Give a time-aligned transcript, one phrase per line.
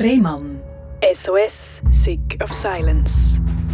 [0.00, 0.60] Rehmann.
[1.24, 1.50] SOS,
[2.04, 3.10] Sick of Silence.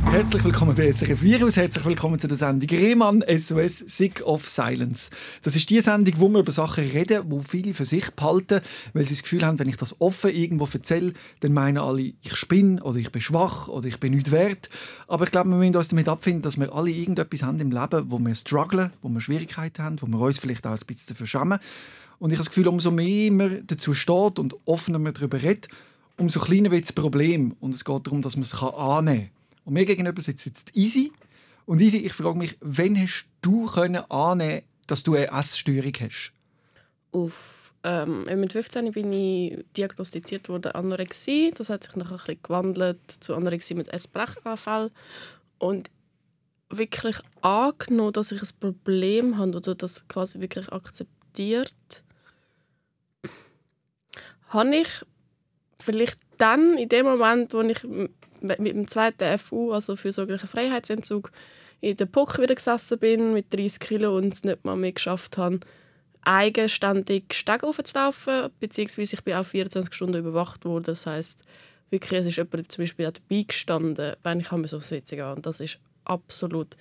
[0.07, 5.11] Herzlich willkommen bei SRF Virus, herzlich willkommen zu der Sendung Rehmann SOS Sick of Silence.
[5.43, 8.63] Das ist die Sendung, wo wir über Sachen reden, wo viele für sich behalten,
[8.95, 12.37] weil sie das Gefühl haben, wenn ich das offen irgendwo erzähle, dann meinen alle, ich
[12.37, 14.71] spinne oder ich bin schwach oder ich bin nicht wert.
[15.07, 18.11] Aber ich glaube, wir müssen uns damit abfinden, dass wir alle irgendetwas haben im Leben,
[18.11, 21.27] wo wir strugglen, wo wir Schwierigkeiten haben, wo wir uns vielleicht auch ein bisschen dafür
[21.27, 21.59] schämen.
[22.19, 25.69] Und ich habe das Gefühl, umso mehr man dazu steht und offener man darüber redet,
[26.17, 27.57] umso kleiner wird das Problem.
[27.61, 29.31] Und es geht darum, dass man es annehmen kann.
[29.65, 31.13] Und mir gegenüber sitzt jetzt Easy.
[31.67, 36.33] Und Easy, ich frage mich, wann hast du können annehmen, dass du eine Essstörung hast?
[37.13, 37.73] Uff.
[37.87, 41.53] Ähm, mit 15 bin ich diagnostiziert worden Anorexie.
[41.55, 44.91] Das hat sich nachher ein bisschen gewandelt zu Anorexie mit Essbrechanfall.
[45.59, 45.91] Und
[46.71, 52.03] wirklich angenommen, dass ich ein Problem habe oder das quasi wirklich akzeptiert,
[54.49, 55.05] habe ich
[55.85, 57.83] vielleicht dann, in dem Moment, wo ich
[58.41, 61.31] mit dem zweiten FU, also für fürsorglichen Freiheitsentzug,
[61.81, 65.37] in der Puck wieder gesessen bin mit 30 Kilo und es nicht mal mehr geschafft
[65.37, 65.61] habe,
[66.23, 70.85] eigenständig Steg aufzulaufen, beziehungsweise ich bin auch 24 Stunden überwacht worden.
[70.85, 71.43] Das heißt
[71.91, 75.37] wirklich, es ist jemand zum Beispiel dabei gestanden, wenn ich so Sitzung an.
[75.37, 76.77] Und das ist absolut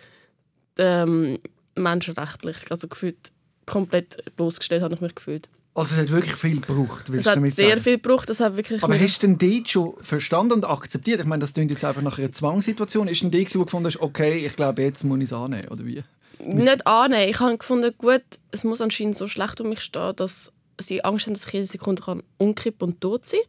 [0.78, 1.40] ähm,
[1.76, 3.32] menschenrechtlich, also gefühlt
[3.66, 5.50] komplett bloßgestellt habe ich mich gefühlt.
[5.76, 7.82] Also es hat wirklich viel gebraucht, willst es hat sehr sagen?
[7.82, 8.84] viel gebraucht, das hat wirklich...
[8.84, 11.20] Aber hast du denn dort schon verstanden und akzeptiert?
[11.20, 13.08] Ich meine, das klingt jetzt einfach nach einer Zwangssituation.
[13.08, 15.70] Ist denn die, wo du gefunden hast, okay, ich glaube, jetzt muss ich es annehmen,
[15.70, 16.04] oder wie?
[16.40, 17.30] Nicht annehmen.
[17.30, 21.26] Ich habe gefunden, gut, es muss anscheinend so schlecht um mich stehen, dass sie Angst
[21.26, 23.40] haben, dass ich jede Sekunde kann umkippen und tot sein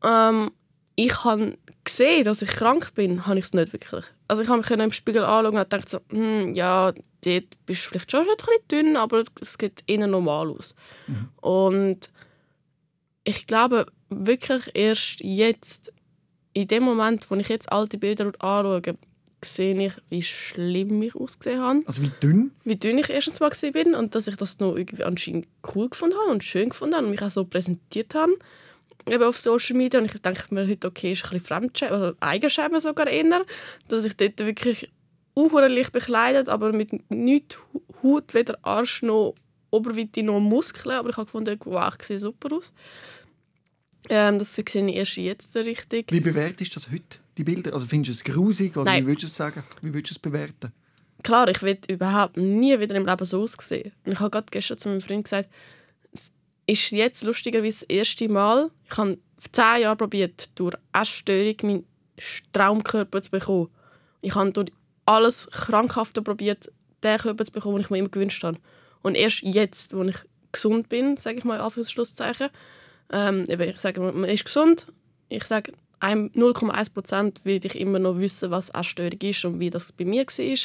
[0.00, 0.34] kann.
[0.34, 0.50] Ähm,
[0.96, 4.04] ich habe gesehen, dass ich krank bin, habe ich es nicht wirklich.
[4.26, 6.92] Also ich habe mich im Spiegel anschauen und dachte so, hm, ja,
[7.24, 10.74] dort bist du vielleicht schon ein bisschen dünn, aber es sieht innen normal aus.
[11.06, 11.28] Mhm.
[11.40, 12.12] Und
[13.24, 15.92] ich glaube wirklich erst jetzt,
[16.52, 18.82] in dem Moment, wo ich jetzt alte Bilder anschaue,
[19.44, 21.80] sehe ich, wie schlimm ich ausgesehen habe.
[21.86, 22.52] Also wie dünn?
[22.64, 26.16] Wie dünn ich erstens mal bin und dass ich das noch irgendwie anscheinend cool gefunden
[26.16, 28.34] habe und schön gefunden habe und mich auch so präsentiert habe
[29.06, 32.16] eben auf Social Media und ich denke mir heute, okay, ist ein bisschen Fremdschämen, also
[32.20, 33.44] Eigenschämen sogar eher,
[33.88, 34.90] dass ich dort wirklich
[35.34, 37.58] leicht bekleidet, aber mit nichts
[38.02, 39.34] Haut, weder Arsch noch
[39.70, 42.72] Oberweite noch Muskeln, aber ich habe gefunden, wow, ich sehe super aus.
[44.08, 46.12] Ähm, das sehe ich erst jetzt richtig.
[46.12, 47.72] Wie bewertest du das heute, die Bilder?
[47.72, 49.04] Also findest du es grusig oder Nein.
[49.04, 49.62] wie würdest du es sagen?
[49.80, 50.72] Wie würdest du es bewerten?
[51.22, 53.92] Klar, ich will überhaupt nie wieder im Leben so aussehen.
[54.04, 55.48] Ich habe gerade gestern zu meinem Freund gesagt,
[56.66, 59.18] ist jetzt lustigerweise das erste Mal, ich habe
[59.52, 61.86] zehn Jahre probiert, durch Essstörung meinen
[62.52, 63.68] Traumkörper zu bekommen.
[64.20, 64.72] Ich habe durch
[65.06, 66.70] alles Krankhafte probiert,
[67.02, 68.58] den Körper zu bekommen, den ich mir immer gewünscht habe.
[69.02, 70.18] Und erst jetzt, wo ich
[70.52, 72.48] gesund bin, sage ich mal in Anführungszeichen,
[73.12, 74.86] ähm, ich sage, man ist gesund,
[75.28, 79.92] ich sage, 0,1 Prozent will ich immer noch wissen, was Essstörung ist und wie das
[79.92, 80.56] bei mir war.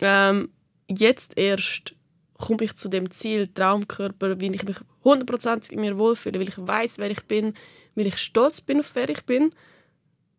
[0.00, 0.48] Ähm,
[0.88, 1.94] jetzt erst
[2.38, 6.58] komme ich zu dem Ziel Traumkörper, wie ich mich hundertprozentig in mir wohlfühle, weil ich
[6.58, 7.54] weiß, wer ich bin,
[7.94, 9.52] weil ich stolz bin auf wer ich bin,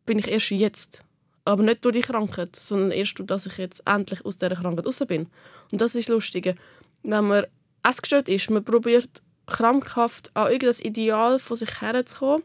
[0.06, 1.04] bin ich erst jetzt.
[1.48, 4.86] Aber nicht durch die Krankheit, sondern erst durch, dass ich jetzt endlich aus dieser Krankheit
[4.86, 5.28] raus bin.
[5.72, 6.56] Und das ist das Lustige.
[7.04, 7.46] Wenn man
[7.84, 12.44] essgestört ist, man probiert krankhaft an irgendein Ideal von sich herzukommen,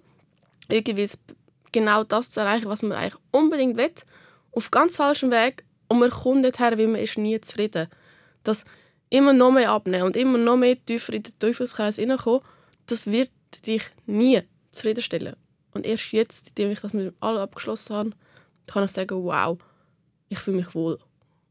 [0.69, 1.11] irgendwie
[1.73, 3.91] genau das zu erreichen, was man eigentlich unbedingt will,
[4.53, 7.89] auf ganz falschem Weg und man kommt nicht her, weil man ist nie zufrieden.
[8.45, 8.65] Das
[9.11, 12.43] immer noch mehr abnehmen und immer noch mehr tiefer in den Teufelskreis hineinkommen,
[12.87, 13.31] das wird
[13.67, 15.35] dich nie zufriedenstellen.
[15.73, 18.11] Und erst jetzt, indem ich das mit allen abgeschlossen habe,
[18.67, 19.59] kann ich sagen, wow,
[20.29, 20.99] ich fühle mich wohl.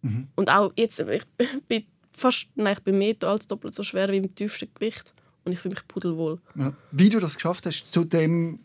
[0.02, 0.28] Mhm.
[0.36, 1.24] Und auch jetzt, ich
[1.68, 5.14] bin fast, nein, ich bin mehr als doppelt so schwer wie im tiefsten Gewicht
[5.46, 6.40] und ich fühle mich pudelwohl.
[6.56, 6.74] Ja.
[6.92, 8.60] Wie du das geschafft hast, zu dem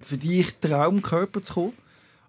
[0.00, 1.72] für dich Traumkörper zu kommen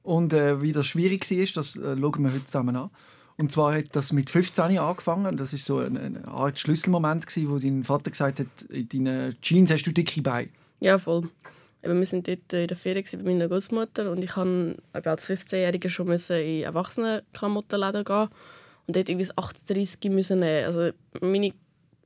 [0.03, 2.89] und äh, wie das schwierig war, das äh, schauen wir heute zusammen an.
[3.37, 5.37] Und zwar hat das mit 15 angefangen.
[5.37, 9.39] Das ist so ein, eine Art Schlüsselmoment, gewesen, wo dein Vater gesagt hat, in deinen
[9.41, 10.49] Jeans hast du dicke Beine.
[10.81, 11.29] Ja, voll.
[11.81, 16.09] Wir waren dort in der Ferien bei meiner Großmutter und ich musste als 15-Jährige schon
[16.09, 18.27] in Erwachsenenklamottenläden gehen
[18.87, 20.65] und dort irgendwie 38 müssen nehmen.
[20.65, 20.91] Also
[21.21, 21.53] meine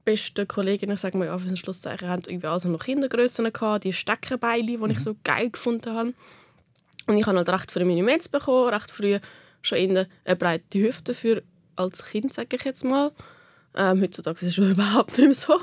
[0.06, 4.78] besten Kolleginnen, sagen wir auf Schlusszeichen, haben irgendwie also noch Kindergrössen gehabt, die Steckenbeile, die
[4.78, 4.90] mhm.
[4.92, 6.14] ich so geil gefunden habe.
[7.08, 9.20] Und ich habe halt recht früh meine Mets bekommen, recht früh
[9.62, 11.44] schon eher eine breite Hüfte für
[11.76, 13.12] als Kind, sage ich jetzt mal.
[13.76, 15.60] Ähm, heutzutage ist es schon überhaupt nicht mehr so.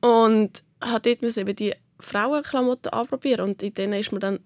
[0.00, 4.40] Und habe dort eben die Frauenklamotten anprobieren und in denen ist mir dann,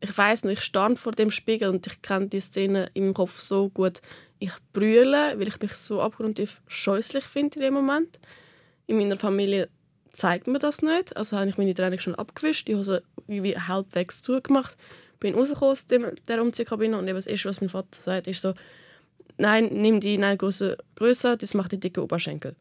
[0.00, 3.40] ich weiß noch, ich stand vor dem Spiegel und ich kenne die Szene im Kopf
[3.40, 4.00] so gut.
[4.38, 8.18] Ich brülle, weil ich mich so abgrundtief scheußlich finde in dem Moment.
[8.86, 9.68] In meiner Familie
[10.12, 11.16] zeigt mir das nicht.
[11.16, 14.76] Also habe ich meine Training schon abgewischt, die Hose wie halbwegs zugemacht,
[15.20, 18.40] bin rausgekommen aus dem, der Umziehkabine und eben das Erste, was mein Vater sagt, ist
[18.40, 18.54] so,
[19.36, 22.54] nein, nimm die nein, große Größe, das macht die dicke Oberschenkel.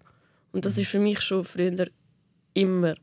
[0.51, 1.87] Und das ist für mich schon früher
[2.53, 2.95] immer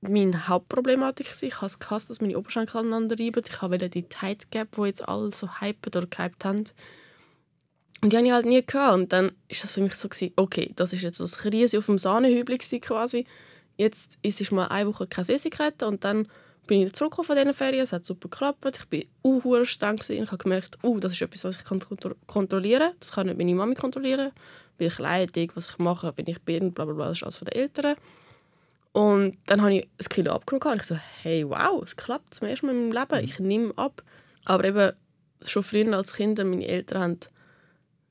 [0.00, 1.28] meine Hauptproblematik.
[1.40, 3.42] Ich habe es gehasst, dass meine Oberschenkel aneinander reiben.
[3.46, 6.64] Ich wollte die Tight Gap, die jetzt alle so hypen oder gehypt haben.
[8.00, 8.94] Und die habe ich halt nie gehabt.
[8.94, 11.78] Und dann war das für mich so, gewesen, okay, das ist jetzt so ein Riese
[11.78, 13.26] auf dem Sahnehübel quasi.
[13.76, 16.28] Jetzt ist es mal eine Woche keine Süßigkeiten und dann
[16.66, 17.82] bin ich zurückgekommen von diesen Ferien.
[17.82, 18.66] Es hat super geklappt.
[18.90, 19.96] Ich war uh, streng.
[19.96, 20.22] Gewesen.
[20.22, 21.96] Ich habe gemerkt, uh, das ist etwas, was ich kontro
[22.26, 22.96] kontrollieren kann.
[23.00, 24.32] Das kann nicht meine Mami kontrollieren.
[24.76, 27.08] Bin ich leidig, was ich mache, wenn ich bin, bla bla bla.
[27.08, 27.96] Das ist alles von den Eltern.
[28.92, 32.48] Und dann habe ich ein Kilo abgenommen und ich so, hey, wow, es klappt zum
[32.48, 33.24] ersten Mal in meinem Leben.
[33.24, 34.02] Ich nehme ab.
[34.44, 34.92] Aber eben
[35.44, 37.18] schon früher als Kinder, meine Eltern haben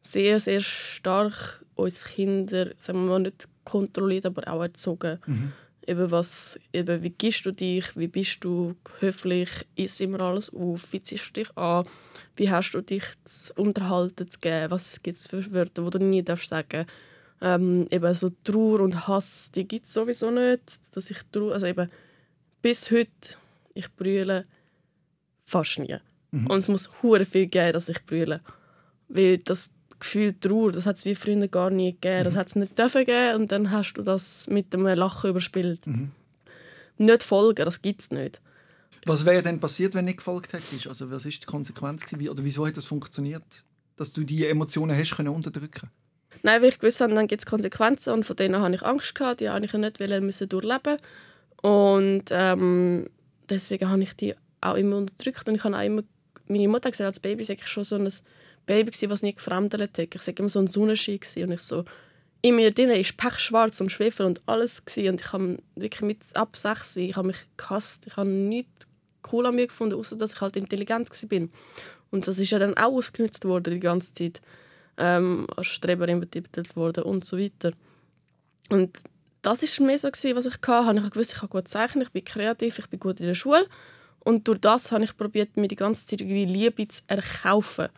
[0.01, 5.19] sehr, sehr stark uns Kinder, sagen wir mal, nicht kontrolliert, aber auch erzogen.
[5.25, 5.51] Mhm.
[5.85, 8.75] Eben was, eben, wie gibst du dich, wie bist du?
[8.99, 11.85] Höflich, isst immer alles auf, wie ziehst du dich an,
[12.35, 15.99] wie hast du dich zu unterhalten zu geben, was gibt es für Wörter, die du
[15.99, 16.85] nie darfst sagen
[17.41, 21.65] ähm, eben so Trauer und Hass, die gibt es sowieso nicht, dass ich Trauer, also
[21.65, 21.89] eben
[22.61, 23.37] bis heute,
[23.73, 24.45] ich brülle
[25.45, 25.97] fast nie.
[26.31, 26.47] Mhm.
[26.47, 28.41] Und es muss hure viel geben, dass ich brülle.
[29.07, 29.69] Weil das
[29.99, 32.19] Gefühl Trauer, das hat es wie früher gar nie gegeben.
[32.19, 32.23] Mhm.
[32.25, 35.85] Das hat es nicht dürfen geben und dann hast du das mit einem Lachen überspielt.
[35.85, 36.11] Mhm.
[36.97, 38.41] Nicht folgen, das gibt es nicht.
[39.05, 40.87] Was wäre denn passiert, wenn nicht gefolgt hättest?
[40.87, 42.29] Also was ist die Konsequenz gewesen?
[42.29, 43.63] oder wieso hat das funktioniert,
[43.95, 45.89] dass du die Emotionen hast können unterdrücken?
[46.43, 49.15] Nein, weil ich gewusst habe, dann gibt es Konsequenzen und von denen habe ich Angst
[49.15, 49.39] gehabt.
[49.39, 50.97] Die habe ich nicht müssen durchleben
[51.61, 53.09] und ähm,
[53.49, 56.03] deswegen habe ich die auch immer unterdrückt und ich habe auch immer
[56.47, 58.11] meine Mutter gesagt, als Baby sei ich schon so ein
[58.65, 60.15] Baby gewesen, was nie gefremdelt hat.
[60.15, 61.85] Ich sage immer so ein Sonnenschein und ich so
[62.41, 65.09] in mir drin ist pechschwarz und Schwefel und alles gewesen.
[65.09, 68.05] und ich habe wirklich mit ab sechs ich habe mich gehasst.
[68.05, 68.87] Ich habe nichts
[69.31, 71.51] cool an mir gefunden, außer dass ich halt intelligent bin.
[72.11, 74.41] Und das ist ja dann auch ausgenutzt worden die ganze Zeit.
[74.97, 77.71] Ähm, als Streberin betitelt worden und so weiter.
[78.69, 78.97] Und
[79.41, 80.99] das ist mehr so gewesen, was ich hatte.
[80.99, 83.67] Ich gewusst, ich kann gut zeichnen, ich bin kreativ, ich bin gut in der Schule.
[84.19, 87.89] Und durch das habe ich probiert, mir die ganze Zeit irgendwie Liebe zu erkaufen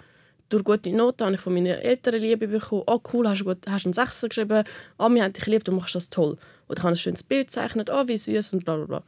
[0.50, 2.84] durch gute Noten habe ich von meinen Eltern Liebe bekommen.
[2.88, 4.64] Oh cool, hast du gut, hast einen Sechser geschrieben.
[4.98, 6.38] Oh, wir haben dich lieb, du machst das toll.
[6.68, 7.90] Oder ich habe ein schönes Bild gezeichnet.
[7.92, 9.04] Oh, wie süß und bla bla bla.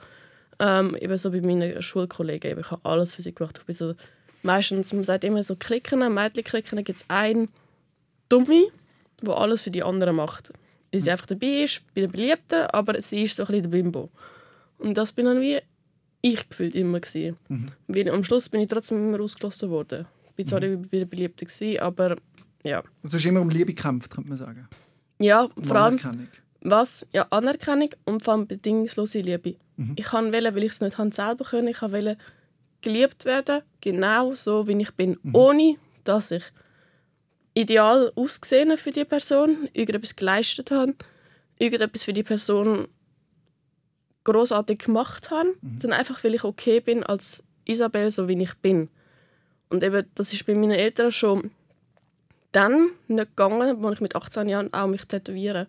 [0.59, 2.59] Ähm, eben so bei meinen Schulkollegen.
[2.59, 3.57] Ich habe alles für sie gemacht.
[3.59, 3.95] Ich bin so,
[4.43, 7.49] meistens, man sagt immer so klicken, Mädchen klicken, gibt es einen
[8.31, 8.67] Dummi,
[9.21, 10.51] der alles für die anderen macht.
[10.91, 11.11] Weil sie mhm.
[11.11, 14.09] einfach dabei ist, bei den Beliebten, aber sie ist so ein bisschen der Bimbo.
[14.77, 15.59] Und das bin dann wie
[16.21, 17.37] ich gefühlt immer gewesen.
[17.49, 17.65] Mhm.
[17.87, 20.05] Weil am Schluss bin ich trotzdem immer ausgeschlossen worden
[20.41, 20.87] bin zwar mhm.
[20.89, 22.15] bei der Beliebten, gewesen, aber
[22.63, 22.83] ja.
[23.03, 24.67] Also hast immer um Liebe gekämpft, könnte man sagen.
[25.19, 25.99] Ja, um vor allem...
[25.99, 26.27] Anerkennung.
[26.63, 27.07] Was?
[27.11, 29.55] Ja, Anerkennung und vor allem bedingungslose Liebe.
[29.77, 29.93] Mhm.
[29.95, 31.67] Ich kann wählen, weil ich es nicht selber können.
[31.69, 32.17] Ich wollte
[32.81, 35.35] geliebt werden, genau so, wie ich bin, mhm.
[35.35, 36.43] ohne dass ich
[37.53, 40.95] ideal ausgesehen für die Person, irgendetwas geleistet habe,
[41.59, 42.87] irgendetwas für die Person
[44.23, 45.79] großartig gemacht habe, mhm.
[45.81, 48.89] sondern einfach, weil ich okay bin als Isabel, so wie ich bin.
[49.69, 51.51] Und eben, das ist bei meinen Eltern schon
[52.51, 55.67] dann nicht gegangen, als ich mit 18 Jahren auch mich tätowieren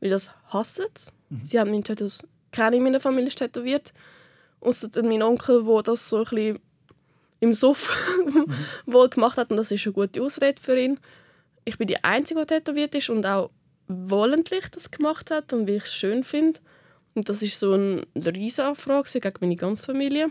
[0.00, 0.86] Weil das hassen
[1.28, 1.44] mhm.
[1.44, 1.58] sie.
[1.58, 3.92] haben meine Tattoos, keine in meiner Familie ist tätowiert.
[4.60, 6.58] Außer mein Onkel, der das so ein bisschen
[7.40, 8.46] im Suff mhm.
[8.86, 9.50] wohl gemacht hat.
[9.50, 10.98] Und das ist eine gute Ausrede für ihn.
[11.64, 13.50] Ich bin die Einzige, die tätowiert ist und auch
[13.88, 16.60] wollentlich das gemacht hat und wie ich es schön finde.
[17.14, 20.30] Und das ist so eine riesige Anfrage gegen meine ganze Familie.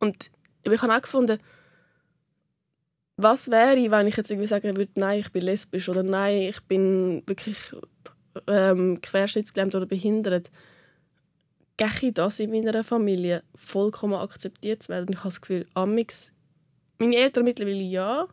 [0.00, 0.30] Und
[0.64, 1.38] ich habe auch gefunden,
[3.16, 6.60] was wäre, wenn ich jetzt irgendwie sagen würde, nein, ich bin lesbisch oder nein, ich
[6.62, 7.56] bin wirklich
[8.48, 10.50] ähm, querschnittsgelähmt oder behindert.
[11.76, 15.12] Gehe ich das in meiner Familie vollkommen akzeptiert zu werden?
[15.12, 16.32] Ich habe das Gefühl, amix,
[16.98, 18.28] meine Eltern mittlerweile ja,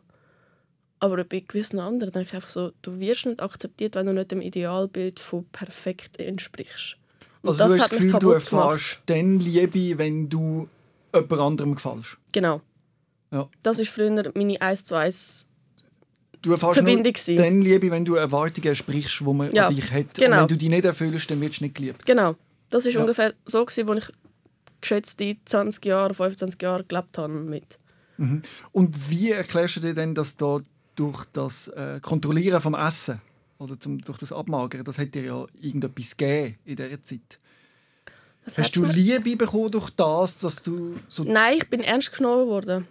[1.02, 4.30] aber bei gewissen anderen denke ich einfach so, du wirst nicht akzeptiert, wenn du nicht
[4.30, 6.96] dem Idealbild von perfekt entsprichst.
[7.42, 10.68] Und also du hast das Gefühl, du erfährst dann Liebe, wenn du
[11.12, 12.18] jemand anderem gefällst.
[12.30, 12.60] Genau.
[13.32, 13.48] Ja.
[13.64, 15.48] Das war früher meine 1 zu 1
[16.40, 17.12] du Verbindung.
[17.26, 20.14] Nur dann Liebe, wenn du Erwartungen sprichst, die man ja, an dich hat.
[20.14, 20.36] Genau.
[20.36, 22.06] Und wenn du die nicht erfüllst, dann wirst du nicht geliebt.
[22.06, 22.36] Genau.
[22.70, 23.00] Das war ja.
[23.00, 23.86] ungefähr so, als ich
[24.80, 27.76] geschätzte 20 Jahre, 25 Jahre gelebt habe mit.
[28.18, 28.42] Mhm.
[28.70, 30.58] Und wie erklärst du dir denn, dass da
[30.96, 33.20] durch das äh, Kontrollieren vom Essen
[33.58, 37.38] oder zum, durch das Abmagern, das hat dir ja irgendetwas gegeben in dieser Zeit?
[38.44, 41.22] Was Hast du Liebe bekommen durch das, dass du so...
[41.22, 42.88] Nein, ich bin ernst genommen worden.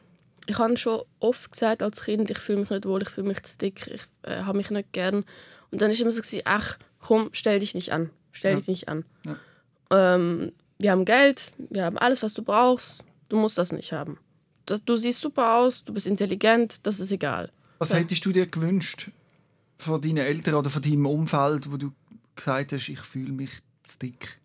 [0.48, 3.44] Ich habe schon oft gesagt als Kind, ich fühle mich nicht wohl, ich fühle mich
[3.44, 5.26] zu dick, ich äh, habe mich nicht gern.
[5.70, 8.10] Und dann war immer so, ach, komm, stell dich nicht an.
[8.32, 8.58] Stell Ja.
[8.60, 9.06] dich nicht an.
[9.26, 10.16] Ja.
[10.16, 13.04] Ähm, wir haben Geld, wir haben alles, was du brauchst.
[13.30, 14.18] Du musst das nicht haben.
[14.66, 17.52] Das, du siehst super aus, du bist intelligent, das ist egal.
[17.82, 19.10] Was hättest du dir gewünscht
[19.80, 21.92] von deinen Eltern oder von deinem Umfeld, wo du
[22.36, 23.50] gesagt hast, ich fühle mich
[23.82, 24.40] zu dick?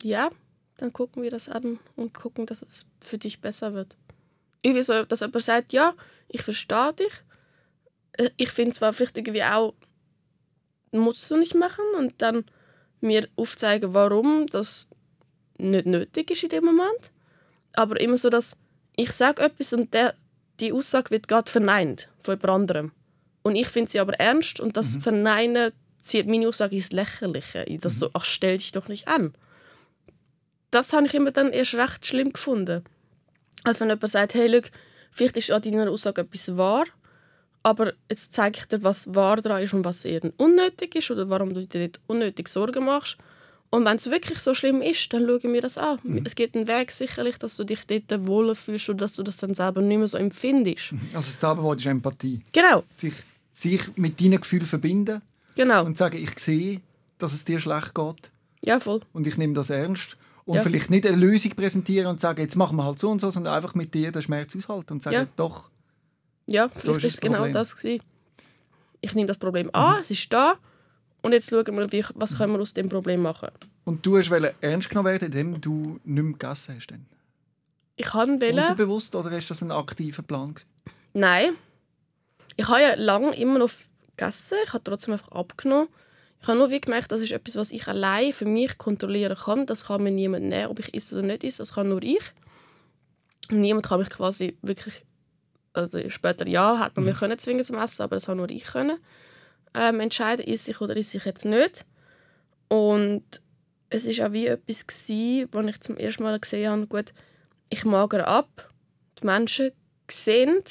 [0.00, 0.30] Ja,
[0.76, 3.96] dann gucken wir das an und gucken, dass es für dich besser wird.
[4.62, 5.94] Irgendwie so, dass jemand sagt, ja,
[6.28, 7.12] ich verstehe dich.
[8.12, 9.74] Äh, Ich finde zwar vielleicht irgendwie auch,
[10.92, 12.44] musst du nicht machen und dann
[13.00, 14.88] mir aufzeigen, warum das
[15.58, 17.10] nicht nötig ist in dem Moment.
[17.72, 18.56] Aber immer so, dass
[18.94, 20.14] ich sage etwas und der,
[20.60, 22.92] die Aussage wird gerade verneint von jemand anderem.
[23.42, 27.60] Und ich finde sie aber ernst und das Verneinen zieht meine Aussage ins Lächerliche.
[27.60, 29.34] In das so, ach, stell dich doch nicht an
[30.74, 32.82] das habe ich immer dann erst recht schlimm gefunden.
[33.62, 34.68] Als wenn jemand sagt, hey, schau,
[35.12, 36.84] vielleicht ist an deiner Aussage etwas wahr,
[37.62, 41.30] aber jetzt zeige ich dir, was wahr daran ist und was eher unnötig ist oder
[41.30, 43.16] warum du dir nicht unnötig Sorgen machst.
[43.74, 45.98] Und wenn es wirklich so schlimm ist, dann schauen wir das an.
[46.24, 49.36] Es gibt einen Weg sicherlich, dass du dich dort wohler fühlst und dass du das
[49.38, 50.92] dann selber nicht mehr so empfindest.
[51.12, 52.40] Also das Zauberwort ist Empathie.
[52.52, 53.14] Genau, Sich,
[53.52, 55.20] sich mit deinen Gefühlen verbinden
[55.56, 55.84] genau.
[55.84, 56.82] und sagen, ich sehe,
[57.18, 58.30] dass es dir schlecht geht
[58.64, 59.00] Ja, voll.
[59.12, 60.16] und ich nehme das ernst.
[60.44, 60.62] Und Ja.
[60.62, 63.54] vielleicht nicht eine Lösung präsentieren und sagen, jetzt machen wir halt so und so, sondern
[63.54, 65.26] einfach mit dir den Schmerz aushalten und sagen, Ja.
[65.34, 65.68] doch,
[66.46, 68.04] Ja, vielleicht ist es genau das gewesen.
[69.00, 70.58] Ich nehme das Problem an, es ist da
[71.24, 73.48] und jetzt schauen wir, wie, was können wir aus dem Problem machen.
[73.84, 76.88] Und du hast wollen ernst genommen werden, indem du nicht mehr gegessen hast.
[76.88, 77.06] Dann.
[77.96, 78.60] Ich kann wählen.
[78.60, 80.52] Unterbewusst oder ist das ein aktiver Plan?
[80.52, 80.68] Gewesen?
[81.14, 81.52] Nein.
[82.56, 83.70] Ich habe ja lange immer noch
[84.18, 84.58] gegessen.
[84.66, 85.88] Ich habe trotzdem einfach abgenommen.
[86.42, 89.64] Ich habe nur wie gemerkt, das ist etwas, was ich allein für mich kontrollieren kann.
[89.64, 91.62] Das kann mir niemand nehmen, ob ich esse oder nicht esse.
[91.62, 92.32] Das kann nur ich.
[93.50, 95.06] Und niemand kann mich quasi wirklich...
[95.72, 98.64] Also später ja, hat man mich können zwingen zum Essen, aber das habe nur ich
[98.64, 98.98] können
[99.74, 101.84] ähm, entscheiden, esse ich oder esse ich jetzt nicht.
[102.68, 103.24] Und
[103.90, 107.12] es ist auch wie etwas gsi, wo ich zum ersten Mal gesehen habe, gut,
[107.70, 108.72] ich magere ab.
[109.20, 109.70] Die Menschen
[110.10, 110.62] sehen,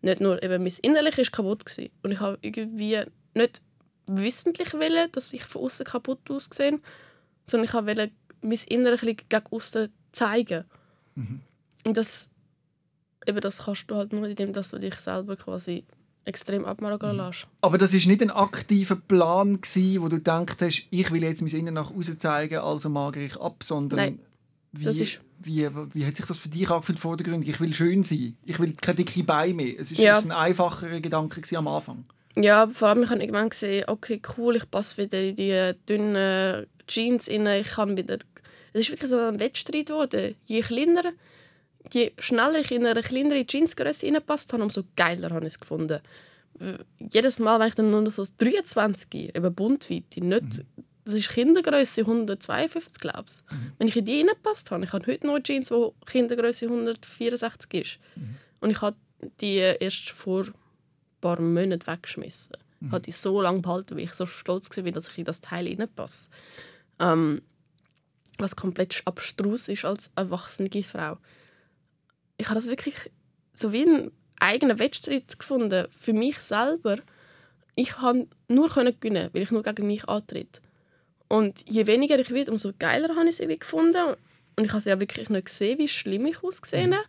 [0.00, 3.02] nicht nur eben mein Innerlich ist kaputt gsi und ich habe irgendwie
[3.34, 3.62] nicht
[4.08, 6.80] wissentlich wollen, dass ich von außen kaputt aussehe,
[7.46, 10.64] sondern ich wollte mein Innerlich gegen außen zeigen.
[11.84, 12.28] Und das
[13.26, 15.84] eben das kannst du halt nur, indem dass du dich selber quasi
[16.24, 17.46] extrem abmagern lässt.
[17.60, 21.42] Aber das ist nicht ein aktiver Plan, gewesen, wo du gedacht hast, ich will jetzt
[21.42, 24.18] mein Innen nach außen zeigen, also magere ich ab, sondern Nein,
[24.72, 27.48] wie, das ist- wie, wie hat sich das für dich angefühlt vordergründig?
[27.48, 29.74] Ich will schön sein, ich will keine dicke Beine mehr.
[29.78, 30.18] Es ist, Ja.
[30.18, 32.04] ein einfacherer Gedanke am Anfang.
[32.36, 36.66] Ja, vor allem ich habe irgendwann gesehen, okay, cool, ich passe wieder in die dünnen
[36.86, 38.18] Jeans rein, ich kann wieder...
[38.72, 40.34] Es ist wirklich so ein Wettstreit geworden.
[40.46, 41.02] Je kleiner,
[41.90, 46.00] je schneller ich in eine kleinere Jeansgröße reingepasst habe, umso geiler habe ich es gefunden.
[46.98, 50.64] Jedes Mal, wenn ich dann nur noch so 23, eben Buntweite, nicht...
[51.04, 53.56] Das ist Kindergröße 152, glaube ich.
[53.76, 57.98] Wenn ich in die reingepasst habe, ich habe heute noch Jeans, wo Kindergröße 164 ist.
[58.60, 58.96] Und ich habe
[59.40, 60.54] die erst vor ein
[61.20, 62.52] paar Monaten weggeschmissen.
[62.80, 65.40] Ich habe die so lange behalten, weil ich so stolz war, dass ich in das
[65.40, 66.28] Teil reinpasse.
[67.00, 67.42] Ähm,
[68.38, 71.18] was komplett abstrus ist als erwachsene Frau.
[72.36, 72.94] Ich habe das wirklich
[73.54, 75.86] so wie einen eigenen Wettstreit gefunden.
[75.90, 76.98] Für mich selber.
[77.74, 80.60] Ich konnte nur können gewinnen, weil ich nur gegen mich antritt.
[81.28, 84.16] Und je weniger ich werde, umso geiler habe ich sie irgendwie gefunden.
[84.56, 87.06] Und ich habe sie ja wirklich nicht gesehen, wie schlimm ich ausgesehen habe.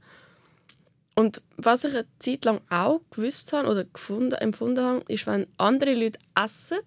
[1.15, 5.47] Und was ich eine Zeit lang auch gewusst habe oder gefunden, empfunden habe, ist, wenn
[5.57, 6.79] andere Leute essen,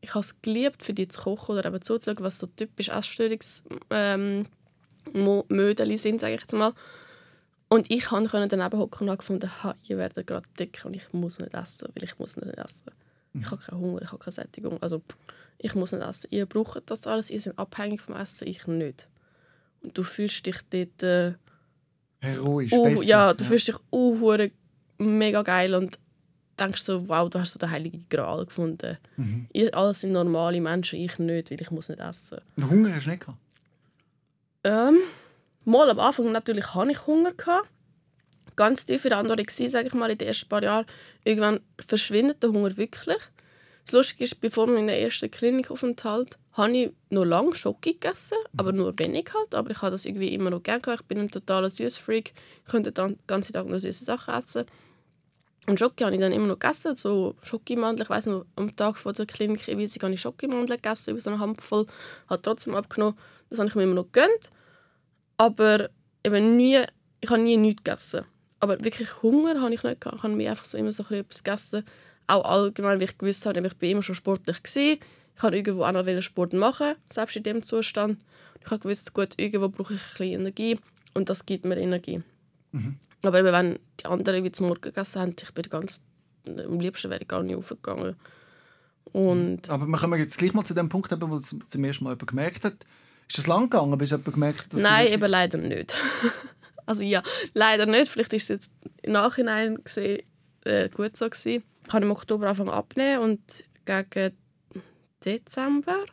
[0.00, 3.78] ich habe es geliebt, für die zu kochen oder eben zuzuschauen, was so typisch Essstörungsmödeli
[3.90, 6.72] ähm, sind, sage ich jetzt mal.
[7.74, 11.12] Und ich konnte daneben hocken und habe gefunden, ha, ihr werdet gerade dick und ich
[11.12, 12.92] muss nicht essen, weil ich muss nicht essen.
[13.32, 14.80] Ich habe keinen Hunger, ich habe keine Sättigung.
[14.80, 15.02] Also
[15.58, 16.28] ich muss nicht essen.
[16.30, 19.08] Ihr braucht das alles, ihr seid abhängig vom Essen, ich nicht.
[19.82, 21.02] Und du fühlst dich dort...
[21.02, 21.32] Äh,
[22.20, 23.02] Heroisch, uh, besser.
[23.02, 24.48] ja, du fühlst dich uh,
[24.98, 25.98] mega geil und
[26.56, 28.98] denkst so, wow, du hast so den heiligen Gral gefunden.
[29.16, 29.48] Mhm.
[29.52, 32.38] Ihr alles sind normale Menschen, ich nicht, weil ich muss nicht essen.
[32.54, 33.38] Und Hunger hast du nicht gehabt?
[34.62, 34.98] Ähm,
[35.64, 37.32] mal am Anfang natürlich hatte ich Hunger.
[38.56, 40.86] Ganz tief in der Anorexie, sage ich mal, in den ersten paar Jahren.
[41.24, 43.18] Irgendwann verschwindet der Hunger wirklich.
[43.84, 48.98] Das Lustige ist, bevor meinem ersten Klinikaufenthalt habe ich noch lange Schoki gegessen, aber nur
[48.98, 49.54] wenig halt.
[49.54, 50.82] Aber ich habe das irgendwie immer noch gerne.
[50.94, 52.32] Ich bin ein totaler Süßfreak.
[52.64, 54.66] Ich könnte den ganzen Tag nur süße Sachen essen.
[55.66, 58.04] Und Schoki habe ich dann immer noch gegessen, so Schokimandeln.
[58.04, 61.20] Ich weiß noch, am Tag vor der Klinik in Wiesig habe ich Schokimandeln gegessen, über
[61.20, 61.86] so eine Handvoll.
[62.28, 63.18] Hat trotzdem abgenommen.
[63.50, 64.50] Das habe ich mir immer noch gegönnt.
[65.36, 65.90] Aber
[66.24, 66.82] eben nie,
[67.20, 68.24] ich habe nie nichts gegessen.
[68.60, 70.16] Aber wirklich Hunger habe ich nicht gehabt.
[70.16, 71.84] Ich habe mir einfach so immer so ein bisschen etwas gegessen.
[72.26, 75.00] Auch allgemein, wie ich gewusst habe, ich bin immer schon sportlich gewesen.
[75.36, 78.22] Ich wollte irgendwo auch noch Sport machen, selbst in dem Zustand.
[78.64, 80.78] Ich habe gewusst, gut, irgendwo brauche ich ein bisschen Energie
[81.12, 82.22] und das gibt mir Energie.
[82.72, 82.96] Mhm.
[83.22, 86.00] Aber eben, wenn die anderen wie zum Morgen gegessen haben, ich bin ganz,
[86.46, 88.16] am liebsten wäre ich gar nicht aufgegangen.
[89.04, 92.10] Und Aber wir kommen jetzt gleich mal zu dem Punkt, wo es zum ersten Mal
[92.10, 92.86] jemand gemerkt hat.
[93.28, 95.96] Ist das lang gegangen, bis jemand gemerkt hat, dass Nein, eben leider nicht.
[96.86, 97.22] also ja,
[97.54, 98.08] leider nicht.
[98.08, 100.22] Vielleicht ist es jetzt im Nachhinein gesehen,
[100.64, 101.64] äh, gut so gewesen.
[101.86, 104.36] Ich habe im Oktober angefangen abnehmen und gegen
[105.24, 106.04] Dezember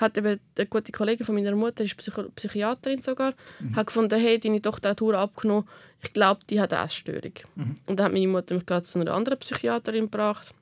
[0.00, 3.76] hat eben eine gute Kollegin von meiner Mutter, ist Psycho Psychiaterin sogar, mhm.
[3.76, 5.68] hat gefunden, hey, deine Tochter hat Tour abgenommen,
[6.02, 7.32] ich glaube, die hat eine Essstörung.
[7.54, 7.74] Mhm.
[7.86, 10.54] Und dann hat meine Mutter mich gerade zu einer anderen Psychiaterin gebracht,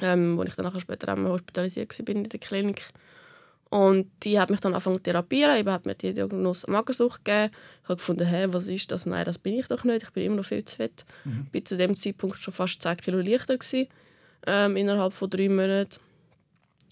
[0.00, 2.82] ähm, wo ich dann später auch hospitalisiert war in der Klinik.
[3.72, 7.54] Und die hat mich dann angefangen zu therapieren, eben hat mir die Diagnose Magersucht gegeben.
[7.82, 9.06] Ich habe gefunden, hey, was ist das?
[9.06, 11.06] Nein, das bin ich doch nicht, ich bin immer noch viel zu fett.
[11.24, 11.46] Mhm.
[11.50, 13.88] Ich war zu dem Zeitpunkt schon fast 10 Kilo leichter, gewesen,
[14.46, 16.00] ähm, innerhalb von drei Monaten.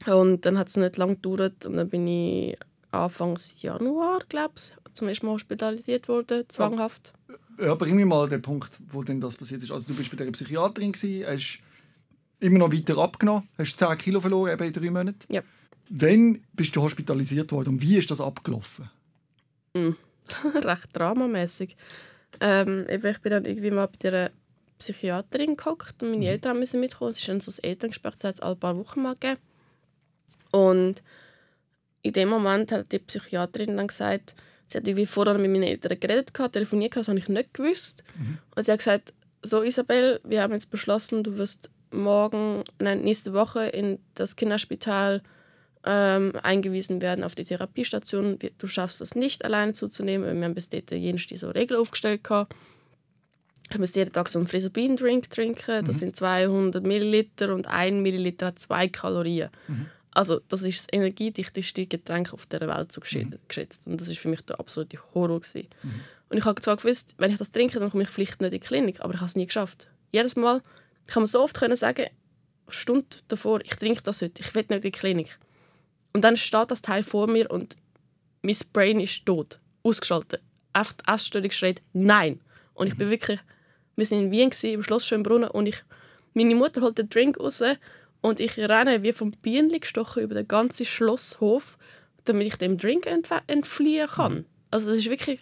[0.06, 2.56] Und dann hat es nicht lange gedauert und dann bin ich
[2.92, 7.12] Anfang Januar, glaube ich, zum ersten Mal hospitalisiert worden, zwanghaft.
[7.60, 9.70] Ja, bring mir mal den Punkt, wo denn das passiert ist.
[9.70, 11.60] Also du bist bei der Psychiaterin, gewesen, hast
[12.38, 15.30] immer noch weiter abgenommen, hast 10 Kilo verloren eben in drei Monaten.
[15.30, 15.42] Ja.
[15.92, 18.88] Wann bist du hospitalisiert worden und wie ist das abgelaufen?
[19.74, 19.90] Mm.
[20.54, 21.76] Recht dramamäßig.
[22.40, 24.30] Ähm, ich bin dann irgendwie mal bei der
[24.78, 26.30] Psychiaterin gehockt und meine mhm.
[26.30, 27.10] Eltern müssen mitkommen.
[27.10, 29.40] Es ist dann so ein Elterngespräch, das hat es alle paar Wochen mal gegeben.
[30.52, 31.02] Und
[32.02, 34.34] in dem Moment hat die Psychiaterin dann gesagt,
[34.68, 38.04] sie hat irgendwie vorher mit meinen Eltern geredet, telefoniert, das habe ich nicht gewusst.
[38.16, 38.38] Mhm.
[38.54, 43.32] Und sie hat gesagt, so Isabel, wir haben jetzt beschlossen, du wirst morgen, nein, nächste
[43.32, 45.22] Woche in das Kinderspital
[45.84, 48.38] ähm, eingewiesen werden auf die Therapiestation.
[48.58, 50.36] Du schaffst es nicht, alleine zuzunehmen.
[50.36, 52.24] Wir haben bis dahin diese Regel aufgestellt.
[52.24, 52.54] Gehabt.
[53.70, 55.84] Ich muss jeden Tag so einen Frisobin-Drink trinken.
[55.84, 56.00] Das mhm.
[56.00, 59.50] sind 200 Milliliter und ein Milliliter hat zwei Kalorien.
[59.68, 59.86] Mhm.
[60.12, 63.34] Also das ist das energiedichteste Getränk auf der Welt so mhm.
[63.46, 63.86] geschätzt.
[63.86, 65.40] Und das ist für mich der absolute Horror.
[65.54, 66.00] Mhm.
[66.28, 68.60] Und ich habe zwar gewusst, wenn ich das trinke, dann komme ich vielleicht nicht in
[68.60, 69.88] die Klinik, aber ich habe es nie geschafft.
[70.12, 70.62] Jedes Mal,
[71.06, 72.06] ich kann mir so oft können sagen,
[72.68, 75.38] Stunde davor, ich trinke das heute, ich will nicht in die Klinik.
[76.12, 77.76] Und dann steht das Teil vor mir und
[78.42, 80.42] mein Brain ist tot, ausgeschaltet.
[80.72, 82.40] Einfach die Essstörung schreit «Nein!»
[82.74, 83.12] Und ich bin mhm.
[83.12, 83.40] wirklich,
[83.96, 85.82] wir waren in Wien, im Schloss Schönbrunn und ich,
[86.34, 87.62] meine Mutter holt den Drink raus
[88.22, 91.76] und ich renne wie vom Bienen gestochen über den ganzen Schlosshof,
[92.24, 93.06] damit ich dem Drink
[93.46, 94.34] entfliehen kann.
[94.34, 94.46] Mhm.
[94.70, 95.40] Also es war wirklich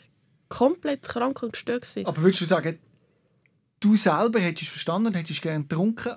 [0.49, 1.83] komplett krank und gestört.
[1.83, 2.07] Gewesen.
[2.07, 2.79] Aber würdest du sagen,
[3.81, 6.17] du selber hättest verstanden, hättest gerne getrunken,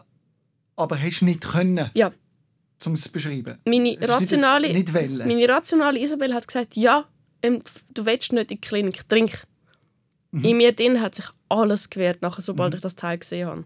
[0.76, 1.92] aber hättest nicht können?
[1.94, 2.12] Ja.
[2.86, 3.58] Um es zu beschreiben.
[3.66, 7.06] Meine rationale, nicht, nicht meine rationale Isabel hat gesagt, ja,
[7.42, 7.62] ähm,
[7.94, 9.44] du willst nicht in die Klinik, trink.
[10.32, 10.44] Mhm.
[10.44, 12.78] In mir drin hat sich alles gewehrt, nachher, sobald mhm.
[12.78, 13.66] ich das Teil gesehen habe.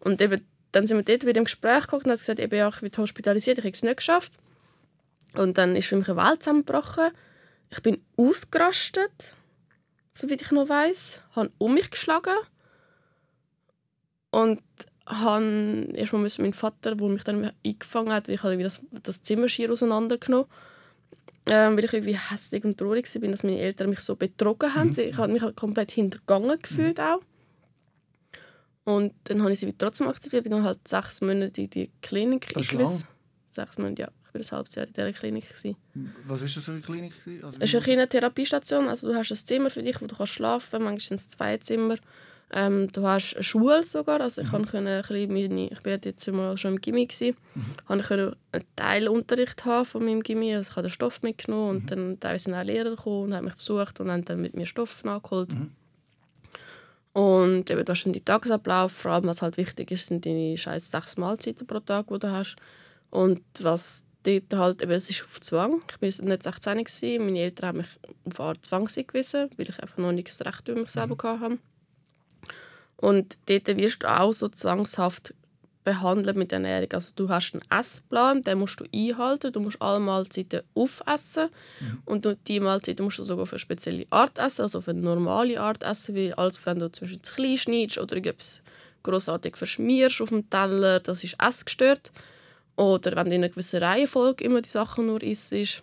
[0.00, 2.68] Und eben dann sind wir dort wieder im Gespräch gekommen und hat gesagt, eben, ja,
[2.68, 4.32] ich werde hospitalisiert, ich habe es nicht geschafft.
[5.34, 7.10] Und dann ist für mich eine Welt zusammengebrochen.
[7.70, 9.34] Ich bin ausgerastet,
[10.12, 12.36] soweit ich noch weiß, habe um mich geschlagen
[14.30, 14.62] und
[15.20, 19.48] habe erstmal meinen Vater, der mich dann eingefangen hat, weil ich habe das, das Zimmer
[19.48, 20.46] schier auseinandergenommen
[21.46, 24.90] ähm, weil ich irgendwie hässlich und traurig war, dass meine Eltern mich so betrogen haben.
[24.90, 24.98] Mhm.
[24.98, 27.20] Ich habe mich halt komplett hintergangen gefühlt auch.
[28.84, 30.40] Und dann habe ich sie trotzdem akzeptiert.
[30.40, 32.52] Ich bin dann halt sechs Monate in die Klinik.
[32.52, 33.04] Das ist lang.
[33.48, 34.08] Sechs Monate, ja.
[34.34, 35.44] Ich war ein halbes Jahr in dieser Klinik.
[36.26, 37.12] Was ist das für eine Klinik?
[37.42, 38.88] Also, es ist eine Therapiestation.
[38.88, 40.84] Also, du hast ein Zimmer für dich, wo du kannst schlafen kannst.
[40.84, 41.96] Manchmal sind zwei Zimmer.
[42.54, 44.20] Ähm, du hast eine Schule sogar.
[44.20, 44.66] Also ich, mhm.
[44.72, 47.08] ein meine, ich war jetzt mal schon im Gimmi.
[47.20, 47.34] Mhm.
[47.58, 50.54] Ich konnte einen Teilunterricht haben von meinem Gimmi.
[50.54, 51.86] Also ich habe den Stoff mitgenommen und mhm.
[51.86, 54.66] dann teilweise sind auch Lehrer gekommen und haben mich besucht und haben dann mit mir
[54.66, 55.54] Stoff nachgeholt.
[55.54, 55.72] Mhm.
[57.14, 60.56] Und eben, du hast dann den Tagesablauf, vor allem was halt wichtig ist, sind deine
[60.56, 62.56] scheiß sechs Mahlzeiten pro Tag, die du hast.
[63.10, 65.82] Und was dort halt, eben, es ist auf Zwang.
[65.90, 67.24] Ich war nicht 16 gewesen.
[67.24, 70.68] meine Eltern haben mich auf Art Zwang gewesen, weil ich einfach noch nicht das Recht
[70.68, 71.40] über mich selber mhm.
[71.40, 71.58] hatte.
[73.02, 75.34] Und dort wirst du auch so zwangshaft
[75.82, 76.92] behandelt mit Ernährung.
[76.92, 79.52] Also du hast einen Essplan, den musst du einhalten.
[79.52, 81.48] Du musst alle Mahlzeiten aufessen.
[81.80, 82.02] Mhm.
[82.04, 85.60] Und die Mahlzeiten musst du sogar für eine spezielle Art essen, also für eine normale
[85.60, 88.60] Art essen, wie als wenn du zum Beispiel zu klein schneidest oder etwas
[89.02, 92.12] grossartig verschmierst auf dem Teller, das ist essgestört.
[92.76, 95.82] Oder wenn du in einer gewissen Reihenfolge immer die Sachen nur isst,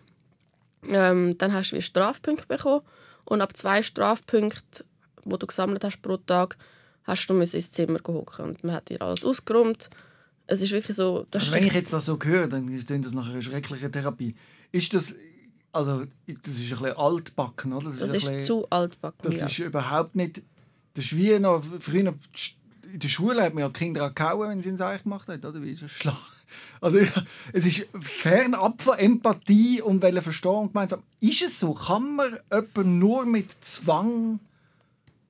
[0.87, 2.85] ähm, dann hast du wie Strafpunkte bekommen.
[3.25, 4.85] Und ab zwei Strafpunkten,
[5.25, 6.55] die du gesammelt hast pro Tag,
[7.09, 9.89] hast du ins Zimmer hocken und man hat dir alles ausgeräumt.
[10.47, 11.27] Es ist wirklich so...
[11.33, 14.35] Also wenn ich jetzt das so höre, dann ist das nach einer schrecklichen Therapie.
[14.71, 15.15] Ist das...
[15.71, 17.85] Also, das ist ein bisschen altbacken, oder?
[17.85, 19.45] Das, das ist, bisschen, zu altbacken, Das ja.
[19.45, 20.41] ist überhaupt nicht...
[20.93, 21.63] Das ist wie noch...
[21.79, 22.15] Früher
[22.91, 25.45] in der Schule hat man ja Kinder auch gehauen, wenn sie es eigentlich gemacht haben,
[25.45, 25.61] oder?
[25.61, 25.91] Wie ist das?
[25.91, 26.17] Schlag
[26.81, 26.99] Also
[27.53, 31.03] es ist fernab von Empathie und verstehen und gemeinsam.
[31.19, 31.73] Ist es so?
[31.73, 34.39] Kann man jemanden nur mit Zwang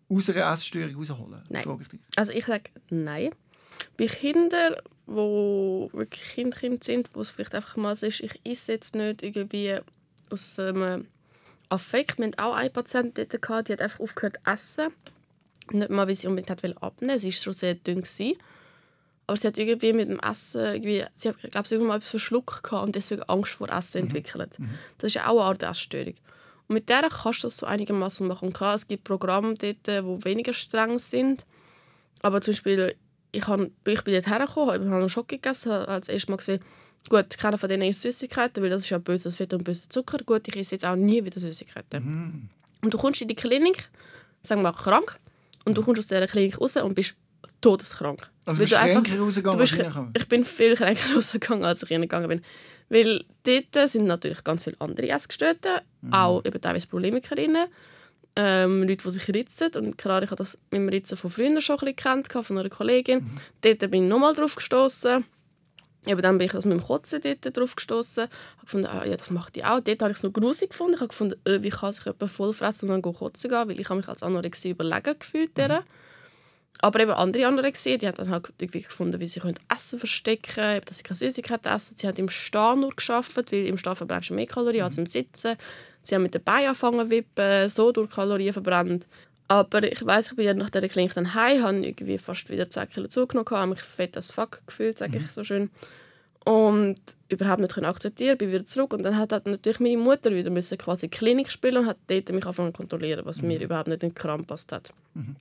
[0.09, 1.43] aus einer Essstörung rausholen?
[1.49, 1.63] Nein.
[1.63, 1.99] Frage ich dich.
[2.15, 3.31] Also ich sage nein.
[3.97, 8.39] Bei Kindern, wo wirklich Kind, kind sind, wo es vielleicht einfach mal so ist, ich
[8.43, 9.77] esse jetzt nicht irgendwie
[10.29, 11.07] aus einem
[11.69, 12.17] Affekt.
[12.17, 14.93] Wir hatten auch eine Patientin die hat einfach aufgehört zu essen.
[15.71, 17.19] Nicht mal, weil sie unbedingt hat abnehmen wollte.
[17.19, 18.01] Sie war schon sehr dünn.
[18.01, 18.35] Gewesen.
[19.27, 22.09] Aber sie hat irgendwie mit dem Essen, irgendwie, sie hat, glaube ich, irgendwann mal etwas
[22.09, 24.57] verschluckt und deswegen Angst vor Essen entwickelt.
[24.97, 26.15] Das ist auch eine Art Essstörung.
[26.69, 28.53] Und mit der kannst du das so einigermaßen machen.
[28.53, 31.43] Klar, es gibt Programme dort, die weniger streng sind.
[32.21, 32.95] Aber zum Beispiel,
[33.31, 36.61] ich, hab, ich bin dort hergekommen, habe einen Schock gegessen, habe als erstes Mal gesehen,
[37.09, 40.19] gut, keiner von denen isst Süßigkeiten, weil das ist ja böses Fett und böser Zucker.
[40.23, 42.49] Gut, ich esse jetzt auch nie wieder Süßigkeiten.
[42.83, 43.89] Und du kommst in die Klinik,
[44.43, 45.17] sagen wir mal krank,
[45.65, 47.15] und du kommst aus dieser Klinik raus und bist
[47.61, 48.29] todeskrank.
[48.45, 49.95] Also Weil bist du einfach- kränker rausgegangen, du bist, als?
[50.17, 52.41] Ich bin viel kränker rausgegangen, als ich reingegangen bin.
[52.89, 56.13] Weil dort sind natürlich ganz viele andere Essgestörte, Mhm.
[56.13, 57.67] auch eben teilweise Problemikerinnen,
[58.35, 59.71] ähm, Leute, die sich ritzen.
[59.75, 62.57] Und klar, ich habe das mit dem Ritzen von früher schon ein bisschen gehabt, von
[62.57, 63.19] einer Kollegin.
[63.19, 63.31] Mhm.
[63.61, 65.25] Dort bin ich nochmal drauf gestoßen.
[66.05, 68.23] Eben dann bin ich also mit dem Kotzen dort drauf gestoßen.
[68.23, 68.31] habe
[68.65, 69.81] gefunden, ah, ja, das macht die auch.
[69.81, 70.93] Dort habe ich es noch grusig gefunden.
[70.93, 73.79] Ich habe gefunden, äh, wie kann sich jemand voll fressen und dann kotzen gehen, weil
[73.79, 75.57] ich habe mich als Anorexie überlegen gefühlt.
[75.57, 75.79] Mhm.
[76.81, 80.53] Aber eben andere Anorexie, die haben dann halt irgendwie gefunden, wie sie können Essen verstecken
[80.53, 81.97] können, dass sie keine Süßigkeiten essen.
[81.97, 85.05] Sie haben im Stehen nur geschafft, weil im Stehen verbrennst du mehr Kalorien als im
[85.05, 85.57] Sitzen.
[86.03, 89.07] Sie haben mit den Beinen angefangen zu wippen, so durch Kalorien verbrannt.
[89.49, 92.69] Aber ich weiß, ich bin ja nach dieser Klinik dann heim, habe irgendwie fast wieder
[92.69, 95.69] 10 Kilo zugenommen, habe mich fett als fuck gefühlt, sage ich so schön.
[96.45, 98.93] Und überhaupt nicht akzeptieren, bin wieder zurück.
[98.93, 102.29] Und dann hat halt natürlich meine Mutter wieder müssen quasi Klinik spielen und hat dort
[102.29, 104.93] mich angefangen zu kontrollieren, was mir überhaupt nicht in den Kram passt hat.
[105.15, 105.35] Und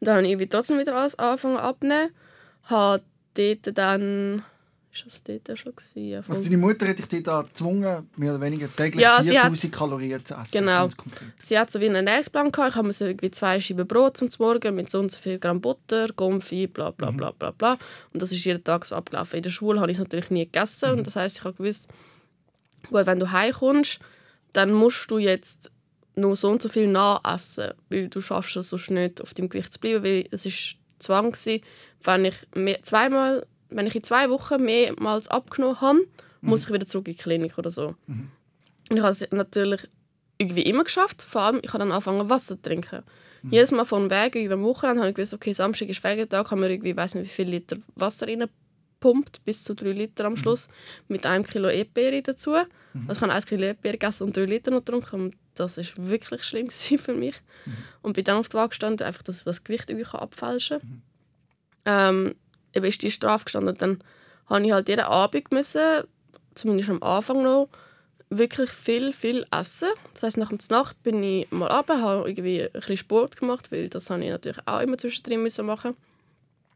[0.00, 2.10] dann habe ich irgendwie trotzdem wieder alles angefangen abnehmen.
[2.64, 3.02] Habe
[3.34, 4.42] dort dann...
[4.92, 5.72] Ist das dort schon?
[5.76, 6.24] Gewesen?
[6.28, 9.72] Also deine Mutter hat dich dort gezwungen, mehr oder weniger täglich Ja, sie hat- 4000
[9.72, 10.50] Kalorien zu essen.
[10.50, 10.88] Genau.
[11.38, 12.70] Sie hat so wie einen Ernährungsplan gehabt.
[12.70, 15.60] Ich habe so irgendwie zwei Scheiben Brot zum Morgen mit so und so viel Gramm
[15.60, 17.78] Butter, Gomfi, bla bla bla bla bla.
[18.12, 19.36] Und das ist jeden Tag so abgelaufen.
[19.36, 20.90] In der Schule habe ich es natürlich nie gegessen.
[20.90, 21.86] Und das heißt, ich habe gewusst,
[22.90, 24.00] gut, wenn du heimkommst,
[24.54, 25.70] dann musst du jetzt
[26.20, 29.72] nur so und so viel nachessen, weil du schaffst es sonst nicht, auf dem Gewicht
[29.72, 31.62] zu bleiben, weil es ist Zwang gewesen,
[32.02, 36.06] wenn ich mehr, zweimal, wenn ich in zwei Wochen mehrmals abgenommen habe,
[36.40, 37.94] muss ich wieder zurück in die Klinik oder so.
[38.90, 39.88] Und ich habe es natürlich
[40.38, 41.22] irgendwie immer geschafft.
[41.22, 43.02] Vor allem, ich habe dann angefangen, Wasser zu trinken.
[43.42, 46.68] Jedes Mal vom Weg, am Wochenende, habe ich gewusst, okay, Samstag ist Feiertag, haben wir
[46.68, 48.28] irgendwie, weiß nicht wie viel Liter Wasser
[49.00, 50.68] reingepumpt, bis zu drei Liter am Schluss,
[51.08, 52.54] mit einem Kilo Erdbeere dazu.
[52.54, 52.68] Also
[53.12, 56.44] ich habe ein Kilo Erdbeere gegessen und drei Liter noch getrunken und das war wirklich
[56.44, 57.36] schlimm für mich.
[58.02, 60.80] Und bin dann auf die Waage gestanden, einfach, dass ich das Gewicht irgendwie abfälschen
[61.84, 62.26] kann.
[62.26, 62.34] Ähm,
[62.74, 63.76] eben ist die Strafe gestanden.
[63.78, 64.02] Dann
[64.46, 66.04] habe ich halt jeden Abend müssen,
[66.54, 67.68] zumindest am Anfang noch,
[68.30, 69.88] wirklich viel, viel essen.
[70.14, 73.72] Das heisst, nach der Nacht bin ich mal runter, habe irgendwie ein bisschen Sport gemacht,
[73.72, 75.96] weil das habe ich natürlich auch immer zwischendrin müssen machen.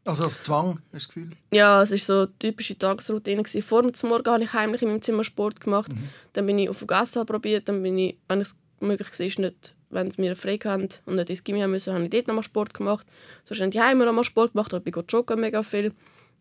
[0.05, 1.29] Also als Zwang, hast du das Gefühl?
[1.51, 3.43] Ja, es war so eine typische Tagesroutine.
[3.43, 5.91] Vor dem Morgen habe ich heimlich in meinem Zimmer Sport gemacht.
[6.33, 7.67] Dann bin ich auf Gassen probiert.
[7.67, 11.31] Dann bin ich, wenn es möglich war, nicht, wenn es mir frei hatten und nicht
[11.31, 13.07] ins Gymnasium müssen, habe ich dort nochmal Sport gemacht.
[13.45, 14.71] Sonst habe ich daheim noch mal Sport gemacht.
[14.73, 15.91] Ich bin joggen mega viel.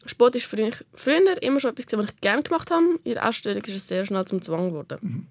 [0.05, 2.85] Sport ist für mich früher immer schon etwas, was ich gerne gemacht habe.
[3.05, 5.29] In der Essstörung ist es sehr schnell zum Zwang geworden.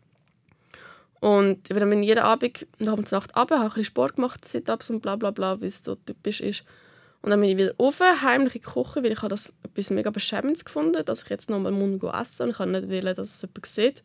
[1.19, 4.43] Und dann bin ich jeden Abend nach der Nacht runter, habe ein bisschen Sport gemacht,
[4.43, 6.63] Sit-Ups und bla bla bla, wie es so typisch ist.
[7.23, 10.65] Und dann bin ich wieder rauf, heimlich Küche, weil ich habe das etwas mega beschämendes
[10.65, 13.65] gefunden, dass ich jetzt noch mal Mund essen und ich nicht wollen, dass es jemand
[13.65, 14.03] sieht.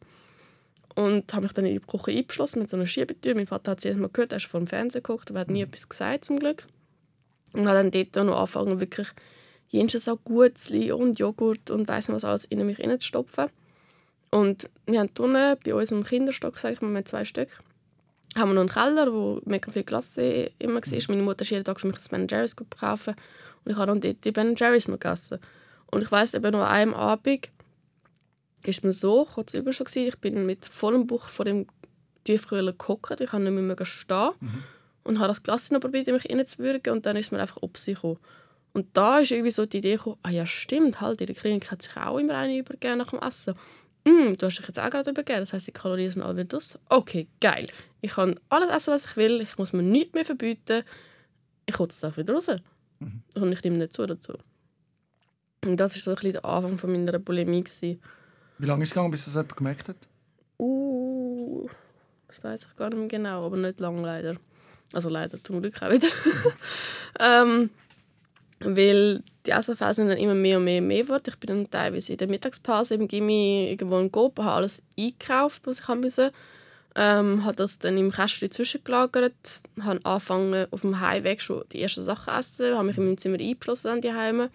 [0.95, 3.35] Und habe mich dann in die Küche eingeschlossen mit so einer Schiebetür.
[3.35, 5.43] Mein Vater hat es jedes Mal gehört, er ist vor dem Fernseher geguckt, aber er
[5.43, 6.69] hat nie etwas gesagt, zum Glück.
[7.55, 9.09] Und habe dann dort noch angefangen, wirklich
[9.69, 13.47] jenseits auch Gutzli und Joghurt und weiss nicht was alles in mich reinzustopfen.
[14.31, 17.49] Und wir haben unten bei uns im Kinderstock, sag ich mal, zwei Stück,
[18.37, 21.03] haben wir noch einen Keller, wo mega viel Glasse immer war.
[21.09, 23.14] Meine Mutter ist jeden Tag für mich das Ben Jerry's kaufen
[23.64, 25.38] und ich habe dann dort die Ben Jerry's noch gegessen.
[25.91, 27.49] Und ich weiss eben noch an einem Abend,
[28.64, 31.67] ist mir so kurz über schon gewesen, ich bin mit vollem Bauch vor dem
[32.25, 34.31] Tiefkühler gehockt, ich konnte nicht mehr stehen
[35.05, 37.95] und habe das Glas noch probiert, mich reinzuwürgen und dann ist mir einfach ob sie
[37.95, 38.19] gekommen.
[38.75, 41.71] Und da ist irgendwie so die Idee gekommen, ah ja stimmt, halt, in der Klinik
[41.71, 43.55] hat sich auch immer eine übergeben nach dem Essen.
[44.09, 46.44] Mm, du hast dich jetzt auch gerade übergeben, das heisst, die Kalorien sind alle wieder
[46.44, 46.79] draus.
[46.88, 47.68] Okay, geil.
[48.01, 50.83] Ich kann alles essen, was ich will, ich muss mir nichts mehr verbieten.
[51.66, 52.49] Ich hole das auch wieder raus.
[53.01, 54.35] Und ich nehme nicht zu dazu.
[55.64, 57.62] Und das war so ein bisschen der Anfang von meiner Bulimie.
[57.62, 58.01] Gewesen.
[58.59, 59.97] Wie lange ist es gegangen, bis das jemand gemerkt hat?
[60.59, 61.68] Uh,
[62.29, 64.37] das weiß ich gar nicht mehr genau, aber nicht lange leider.
[64.92, 66.09] Also leider zum Glück auch wieder.
[67.21, 67.71] ähm,
[68.61, 71.25] Weil die Essenfälle sind dann immer mehr und mehr und mehr geworden.
[71.29, 75.62] Ich bin dann teilweise in der Mittagspause im Gimmi irgendwo in Coop, habe alles eingekauft,
[75.66, 76.33] was ich haben musste.
[76.97, 79.35] Ähm, habe das dann im Kästchen zwischengelagert,
[79.81, 83.18] habe angefangen auf dem Heimweg schon die ersten Sachen zu essen, habe mich in meinem
[83.18, 84.51] Zimmer eingeschlossen an die Heime.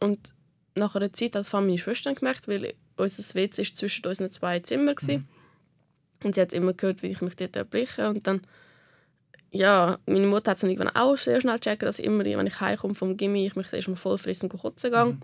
[0.00, 0.32] Und
[0.74, 4.60] nach einer Zeit vor allem meine Schwester gemerkt, weil unser WC war zwischen unseren zwei
[4.60, 4.96] Zimmern.
[5.02, 5.24] Mhm.
[6.24, 8.08] Und sie hat immer gehört, wie ich mich dort erbliche.
[8.08, 8.40] Und dann,
[9.50, 12.94] ja, meine Mutter hat es irgendwann auch sehr schnell gecheckt, dass immer, wenn ich heimkomme
[12.94, 15.04] vom Gimmi, ich mich erstmal voll fressen und kotzen gehe.
[15.06, 15.22] Mhm.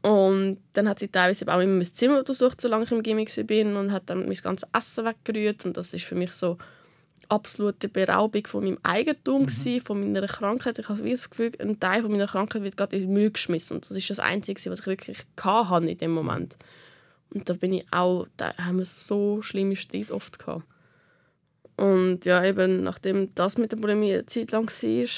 [0.00, 3.80] Und dann hat sie teilweise auch immer mein Zimmer untersucht, solange ich im Gimmi war
[3.80, 5.66] und hat dann mein ganzes Essen weggerührt.
[5.66, 6.56] Und das ist für mich so
[7.28, 9.46] absolute Beraubung von meinem Eigentum, mhm.
[9.46, 10.78] gewesen, von meiner Krankheit.
[10.78, 13.76] Ich habe das Gefühl, ein Teil von meiner Krankheit wird gerade in den Müll geschmissen.
[13.76, 16.56] Und das ist das Einzige, was ich wirklich hatte in dem Moment.
[17.30, 20.64] Und da bin ich auch, da haben wir so schlimme Streit oft gehabt.
[21.78, 25.08] Und ja, eben nachdem das mit der Bulimie eine Zeit lang war,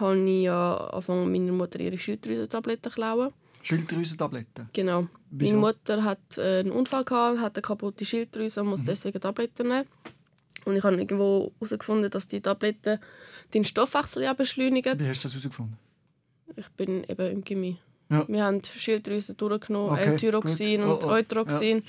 [0.00, 3.30] habe ich ja angefangen, meiner Mutter ihre Schilddrüsentabletten zu klauen.
[3.62, 4.70] Schilddrüsentabletten?
[4.72, 5.06] Genau.
[5.30, 5.56] Wieso?
[5.56, 8.86] Meine Mutter hat äh, einen Unfall gehabt, hat eine kaputte Schilddrüse und muss mhm.
[8.86, 9.86] deswegen Tabletten nehmen.
[10.64, 12.98] Und ich habe irgendwo herausgefunden, dass die Tabletten
[13.52, 14.98] den Stoffwechsel ja beschleunigen.
[14.98, 15.76] Wie hast du das herausgefunden?
[16.56, 17.76] Ich bin eben im Gimmi.
[18.10, 18.24] Ja.
[18.28, 21.10] Wir haben Schilddrüse durchgenommen, okay, L-Tyroxin und oh, oh.
[21.10, 21.78] Eutroxin.
[21.78, 21.84] Ja.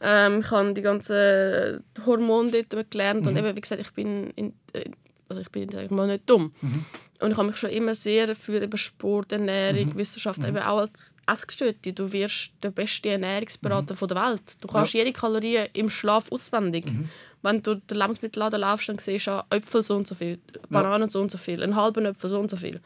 [0.00, 3.22] Ähm, ich habe die ganzen Hormone dort gelernt.
[3.22, 3.28] Mhm.
[3.28, 4.90] Und eben, wie gesagt, ich bin, in, äh,
[5.28, 6.52] also ich bin sag ich mal, nicht dumm.
[6.60, 6.84] Mhm.
[7.20, 9.96] Und ich habe mich schon immer sehr für eben Sport, Ernährung, mhm.
[9.96, 10.48] Wissenschaft, mhm.
[10.48, 11.92] eben auch als Essgestörte.
[11.92, 14.08] Du wirst der beste Ernährungsberater mhm.
[14.08, 14.42] der Welt.
[14.60, 15.00] Du kannst ja.
[15.00, 16.86] jede Kalorie im Schlaf auswendig.
[16.86, 17.08] Mhm.
[17.42, 21.10] Wenn du den Lebensmittelladen laufst, dann siehst du Äpfel so und so viel, Bananen ja.
[21.10, 22.80] so und so viel, einen halben Äpfel so und so viel.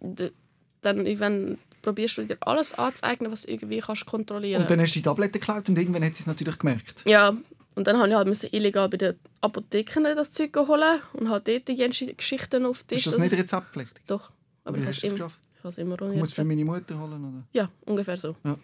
[0.00, 4.94] Dann, wenn probierst du dir alles anzueignen, was du irgendwie kannst kontrollieren Und dann hast
[4.94, 7.02] du die Tabletten geklaut und irgendwann hat sie es natürlich gemerkt.
[7.06, 7.36] Ja,
[7.74, 7.96] und dann
[8.28, 11.76] musste ich halt illegal bei den Apotheken das Zeug holen und halt dort die
[12.16, 12.98] Geschichten auf dich.
[12.98, 14.02] Ist das nicht rezeptpflichtig?
[14.06, 14.30] Doch.
[14.64, 15.40] Aber Wie ich hast du das geschafft?
[15.54, 17.44] Ich habe es immer Ich muss für meine Mutter holen, oder?
[17.52, 18.36] Ja, ungefähr so.
[18.44, 18.58] Ja.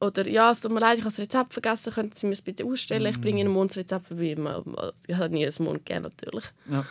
[0.00, 2.42] Oder ja, es tut mir leid, ich habe das Rezept vergessen, könnten Sie mir das
[2.42, 3.04] bitte ausstellen?
[3.04, 3.14] Mm.
[3.14, 4.36] Ich bringe Ihnen morgen das Rezept vorbei.
[5.06, 6.44] Ich habe nie einen Mond gegeben, natürlich.
[6.70, 6.86] Ja.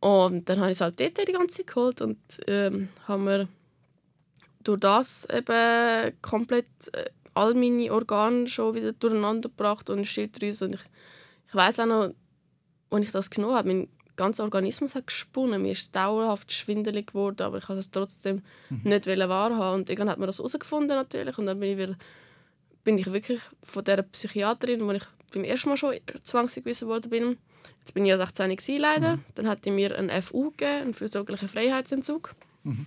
[0.00, 3.48] Und dann habe ich es halt dort die ganze Zeit geholt und ähm, haben wir
[4.62, 10.66] durch das eben komplett äh, all meine Organe schon wieder durcheinander gebracht und Schilddrüse.
[10.66, 10.84] Und ich,
[11.48, 12.14] ich weiß auch noch,
[12.90, 15.62] als ich das genommen habe, mein ganzer Organismus hat gesponnen.
[15.62, 18.82] Mir ist es dauerhaft schwindelig geworden, aber ich habe es trotzdem mhm.
[18.84, 19.80] nicht wahrhaben.
[19.80, 21.96] Und irgendwann hat man das herausgefunden natürlich und dann bin ich, wieder,
[22.84, 25.94] bin ich wirklich von der Psychiaterin, wo ich beim ersten Mal schon
[26.24, 27.38] zwangsgewiesen worden bin,
[27.78, 29.24] jetzt bin ich ja 16 leider, mhm.
[29.36, 32.34] dann hat die mir ein FU gegeben, einen fürsorglichen Freiheitsentzug.
[32.64, 32.86] Mhm.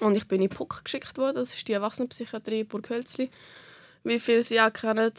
[0.00, 3.30] Und ich bin in Puck geschickt worden, das ist die Erwachsenenpsychiatrie Burghölzli,
[4.02, 5.12] wie viele Sie auch kennen.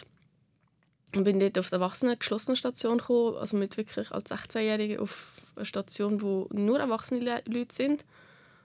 [1.15, 5.33] Und bin dort auf der erwachsenen geschlossenen Station gekommen, also mit wirklich als 16-Jährige auf
[5.55, 8.05] eine Station, wo nur erwachsene Leute sind,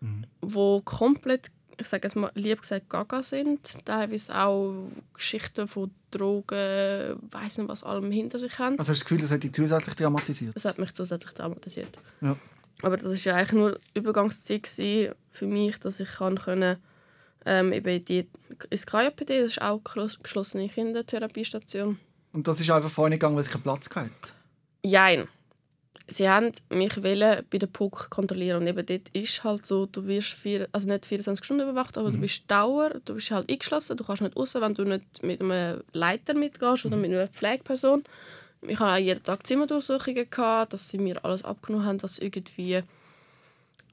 [0.00, 0.26] mhm.
[0.40, 7.18] wo komplett, ich sage jetzt mal lieb gesagt, gaga sind, teilweise auch Geschichten von Drogen,
[7.32, 8.78] weiß nicht was allem hinter sich haben.
[8.78, 10.54] Also hast du das Gefühl, das hat dich zusätzlich dramatisiert?
[10.54, 11.98] Das hat mich zusätzlich dramatisiert.
[12.20, 12.36] Ja.
[12.82, 14.66] Aber das war ja eigentlich nur Übergangszeit
[15.30, 16.76] für mich, dass ich kann können,
[17.46, 18.28] ähm, eben die,
[18.70, 21.98] ins KJPD, das ist auch eine geschlossene Kindertherapiestation.
[22.32, 24.10] Und das ist einfach vorne gegangen, weil es keinen Platz hatte?
[24.84, 25.28] Nein.
[26.08, 30.34] Sie haben mich bei der PUC kontrollieren und eben dort ist halt so, du wirst
[30.34, 32.14] vier, also nicht 24 Stunden überwacht, aber mhm.
[32.14, 35.40] du bist Dauer, du bist halt eingeschlossen, du kannst nicht raus, wenn du nicht mit
[35.40, 36.92] einem Leiter mitgehst mhm.
[36.92, 38.04] oder mit einer Pflegeperson
[38.68, 42.82] ich hatte auch jeden Tag Zimmerdurchsuchungen, gehabt, dass sie mir alles abgenommen haben, was irgendwie,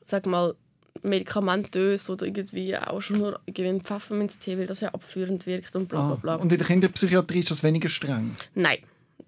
[0.05, 0.55] sag mal,
[1.01, 6.01] medikamentös oder irgendwie auch schon nur irgendwie Pfefferminztee, weil das ja abführend wirkt und bla
[6.01, 6.33] bla bla.
[6.35, 8.35] Ah, und in der Kinderpsychiatrie ist das weniger streng?
[8.55, 8.77] Nein,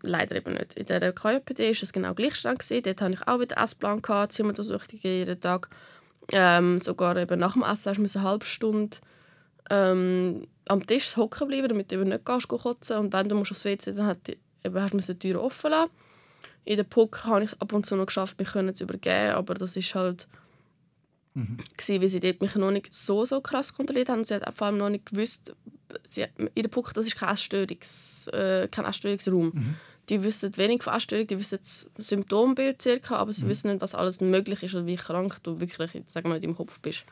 [0.01, 0.75] leider eben nicht.
[0.75, 2.57] In der KJPD war es genau gleich streng.
[2.57, 2.83] Gewesen.
[2.83, 5.69] Dort hatte ich auch wieder Essplan, gehabt, Zimmerdurchsuchungen jeden Tag.
[6.31, 8.97] Ähm, sogar eben nach dem Essen musste eine halbe Stunde
[9.69, 13.51] ähm, am Tisch hocken bleiben, damit du eben nicht gehst, kotzen Und wenn du musst
[13.51, 14.27] aufs WC dann hat
[14.65, 15.91] eben hast du die Tür offen lassen.
[16.65, 19.77] In der Puck habe ich ab und zu noch geschafft, mich zu übergeben, aber das
[19.77, 20.27] ist halt
[21.35, 21.57] mhm.
[21.77, 24.23] gewesen, weil sie dort mich noch nicht so, so krass kontrolliert haben.
[24.23, 25.55] Sie hat vor allem noch nicht gewusst,
[26.07, 29.51] sie, in der Puck, das ist kein, Essstörungs, äh, kein Essstörungsraum.
[29.53, 29.75] Mhm.
[30.09, 33.49] Die wissen wenig von Essstörung, die wissen das Symptombild circa, aber sie mhm.
[33.49, 36.55] wissen nicht, was alles möglich ist oder wie krank du wirklich sagen wir, in deinem
[36.55, 37.05] Kopf bist.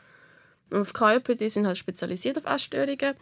[0.70, 3.14] Und auf KJP, sind halt spezialisiert auf Essstörungen.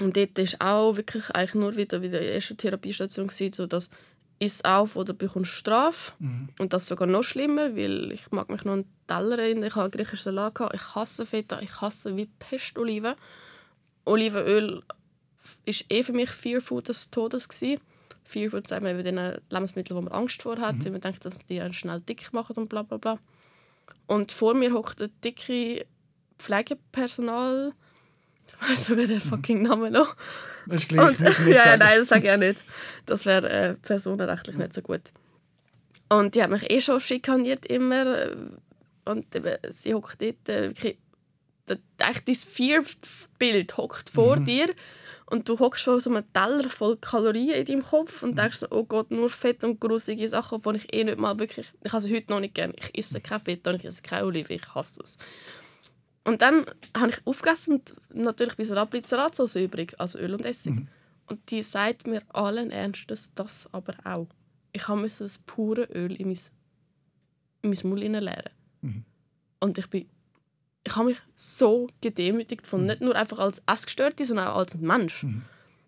[0.00, 3.90] Und dort ist auch wirklich eigentlich nur wieder wie die erste Therapiestation gewesen, so dass
[4.40, 6.14] ist auf oder bekommst Strafe.
[6.18, 6.48] Mhm.
[6.58, 9.68] Und das sogar noch schlimmer, weil ich mag mich noch an Teller erinnern.
[9.68, 10.74] Ich habe griechisches Salat gehabt.
[10.74, 11.60] Ich hasse Feta.
[11.60, 13.14] Ich hasse wie Pest Oliven.
[14.06, 14.82] Olivenöl
[15.66, 17.80] ist eh für mich Fear Food des Todes gewesen.
[18.24, 20.84] Fear Food sagt man den Lebensmitteln, wo man Angst vor hat, mhm.
[20.84, 23.18] weil man denkt, dass die einen schnell dick machen und bla bla bla.
[24.06, 25.86] Und vor mir hockt eine dicke
[26.38, 27.74] Pflegepersonal.
[28.68, 30.16] Weiß sogar den fucking Namen noch.
[30.66, 31.78] Das ist gleich, Und, musst nicht ja, sagen.
[31.80, 32.64] nein, das sage ich auch nicht.
[33.06, 35.02] Das wäre äh, personenrechtlich nicht so gut.
[36.08, 38.06] Und die hat mich eh schon schikaniert immer.
[38.30, 38.36] äh,
[39.06, 40.72] Und eben, sie hockt dort, äh,
[41.98, 44.44] echt dein Fear-Bild hockt vor Mhm.
[44.44, 44.74] dir.
[45.26, 48.30] Und du hockst vor so einem Teller voll Kalorien in deinem Kopf Mhm.
[48.30, 51.38] und denkst so, oh Gott, nur Fett und grusige Sachen, die ich eh nicht mal
[51.38, 51.72] wirklich...
[51.84, 52.74] Ich habe sie heute noch nicht gerne.
[52.76, 54.56] Ich esse kein Fett und ich esse keine Oliven.
[54.56, 55.16] Ich hasse es.
[56.24, 60.44] Und dann habe ich aufgegessen und natürlich bei Salat bleibt Salatsauce übrig, also Öl und
[60.44, 60.74] Essig.
[61.26, 64.28] Und die sagt mir allen Ernstes das aber auch.
[64.72, 66.38] Ich musste das pure Öl in mein,
[67.62, 68.52] in mein Maul hineinleeren.
[69.60, 70.08] Und ich bin
[70.84, 75.26] ich habe mich so gedemütigt von nicht nur einfach als Essgestörte, sondern auch als Mensch.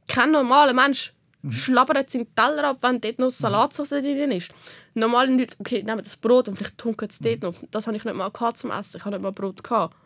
[0.09, 1.15] Kein normaler Mensch
[1.51, 4.51] schlabbert seinen Teller ab, wenn dort noch Salatsauce drin ist.
[4.95, 7.55] Normale Leute, okay, nehmen das Brot und vielleicht tunken es dort noch.
[7.71, 8.99] Das habe ich nicht mal gehabt zum Essen.
[8.99, 9.97] Ich habe nicht mal Brot gehabt.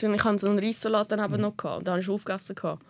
[0.00, 2.54] Ich hatte so einen Reissalat dann eben noch gehabt, und den habe ich aufgegessen.
[2.54, 2.82] Gehabt.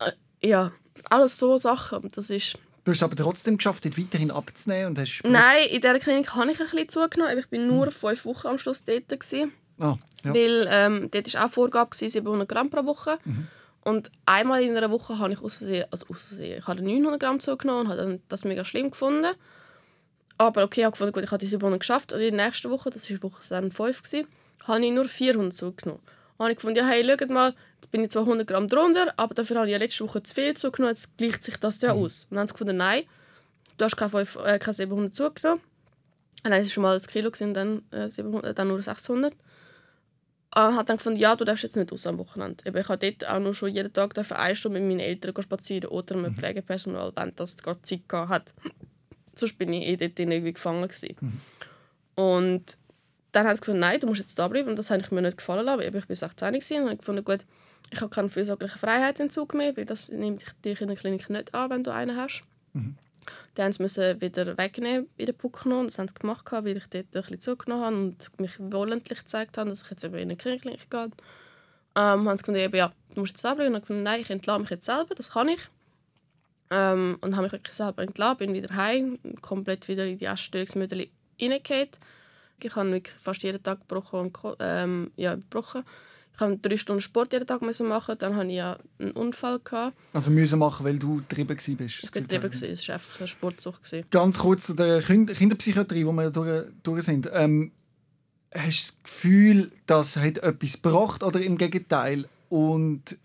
[0.00, 0.12] Äh,
[0.46, 0.72] Ja,
[1.08, 2.08] alles so Sachen.
[2.14, 5.22] Das ist Du hast es aber trotzdem geschafft, dort weiterhin abzunehmen und hast...
[5.24, 7.38] Nein, in dieser Klinik habe ich ein bisschen zugenommen.
[7.38, 9.08] Ich war nur fünf Wochen am Schluss dort.
[9.08, 9.52] Gewesen.
[9.78, 10.34] Ah, ja.
[10.34, 13.18] Weil ähm, dort war auch Vorgabe, gewesen, 700 Gramm pro Woche.
[13.84, 17.20] Und einmal in einer Woche habe ich aus Versehen, also aus Versehen, ich habe 900
[17.20, 19.34] Gramm zugenommen und habe dann das mega schlimm gefunden.
[20.36, 22.12] Aber okay, ich habe gefunden, gut, ich habe die 700 geschafft.
[22.12, 24.26] Und in der nächsten Woche, das war Woche dann 5, gewesen,
[24.66, 26.02] habe ich nur 400 zugenommen.
[26.36, 29.12] Und habe ich gefunden, ja, hey, schaut mal, jetzt bin ich zwar 100 Gramm drunter,
[29.16, 31.92] aber dafür habe ich ja letzte Woche zu viel zugenommen, jetzt gleicht sich das ja
[31.92, 32.24] aus.
[32.24, 33.02] Und dann haben sie gefunden, nein,
[33.78, 35.60] du hast keine, 5, äh, keine 700 zugenommen.
[35.60, 38.82] Und dann war es schon mal ein Kilo, gewesen, dann, äh, 700, äh, dann nur
[38.82, 39.34] 600
[40.54, 42.64] äh, hat dann gefunden, ja, du darfst jetzt nicht raus am Wochenende.
[42.66, 45.90] Eben, ich habe dort auch noch schon jeden Tag eine Stunde mit meinen Eltern spazieren
[45.90, 48.54] oder mit Pflegepersonal, wenn das gerade Zeit hat.
[49.34, 51.42] Sonst bin ich eh dort irgendwie gefangen gewesen.
[52.14, 52.76] Und
[53.34, 54.68] dann haben sie gefunden, nein, du musst jetzt da bleiben.
[54.68, 56.82] Und das habe ich mir nicht gefallen lassen, weil ich bin 16 gewesen.
[56.82, 57.44] und habe gefunden, gut,
[57.90, 61.70] ich habe keine fürsorgliche Freiheitsentzug mehr, weil das nimmt dich in der Klinik nicht an,
[61.70, 62.44] wenn du einen hast.
[63.54, 65.88] Dann mussten sie wieder wegnehmen in den Puck genommen.
[65.88, 69.58] Das haben sie gemacht, weil ich dort ein bisschen zugenommen habe und mich wollentlich gezeigt
[69.58, 71.10] habe, dass ich jetzt eben in eine Klinik gehe.
[71.96, 73.74] Ähm, haben sie gefunden, eben, ja, du musst jetzt da bleiben.
[73.74, 75.60] Und ich gefunden, nein, ich entlasse mich jetzt selber, das kann ich.
[76.70, 81.08] Ähm, und habe mich wirklich selber entlassen, bin wieder heim, komplett wieder in die Essstörungsmittel
[81.40, 81.90] reingefallen.
[82.60, 85.84] Ich habe wirklich fast jeden Tag gebrochen ähm, ja, gebrochen.
[86.34, 88.16] Ich habe drei Stunden Sport jeden Tag müssen machen.
[88.18, 89.60] Dann hatte ich ja einen Unfall.
[89.60, 89.96] Gehabt.
[90.12, 91.68] Also müssen machen, weil du getrieben warst.
[91.68, 94.10] Ich war getrieben, es war einfach eine Sportsucht.
[94.10, 97.30] Ganz kurz zu der Kind Kinderpsychiatrie, wo wir durch, durch sind.
[97.32, 97.70] Ähm,
[98.52, 102.28] hast du das Gefühl, das hat etwas gebracht oder im Gegenteil?
[102.48, 103.16] Und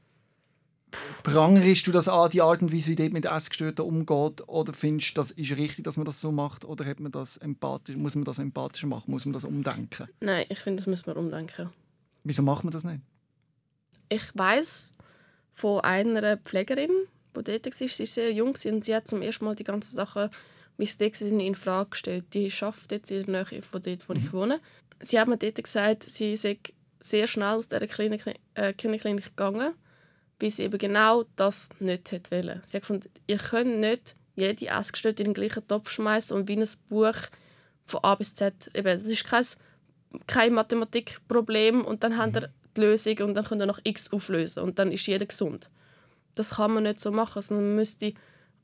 [1.23, 4.47] prangerst du das an, die Art und Weise, wie dort mit Essgestörten umgeht?
[4.47, 6.65] Oder findest du, das ist richtig, dass man das so macht?
[6.65, 9.11] Oder hat man das empathisch, muss man das empathisch machen?
[9.11, 10.07] Muss man das umdenken?
[10.19, 11.69] Nein, ich finde, das müssen wir umdenken.
[12.23, 13.01] Wieso macht man das nicht?
[14.09, 14.91] Ich weiß
[15.53, 16.91] von einer Pflegerin,
[17.35, 19.93] die dort war, sie war sehr jung und sie hat zum ersten Mal die ganzen
[19.93, 20.29] Sachen,
[20.77, 22.25] wie sie dort waren, in Frage gestellt.
[22.33, 24.59] Die arbeitet jetzt in der Nähe von dort, wo ich wohne.
[25.01, 26.57] Sie hat mir dort gesagt, sie sei
[27.01, 28.25] sehr schnell aus dieser Klinik,
[28.55, 29.73] äh, Kinderklinik gegangen,
[30.39, 32.61] weil sie eben genau das nicht wollen.
[32.65, 36.57] Sie hat gefunden, ihr könnt nicht jede Essgestörte in den gleichen Topf schmeißen und wie
[36.57, 37.15] ein Buch
[37.85, 38.71] von A bis Z.
[38.73, 39.45] Eben, das ist kein,
[40.27, 44.63] kein Mathematikproblem und dann habt ihr die Lösung und dann könnt ihr noch x auflösen
[44.63, 45.69] und dann ist jeder gesund.
[46.35, 48.13] Das kann man nicht so machen, sondern man müsste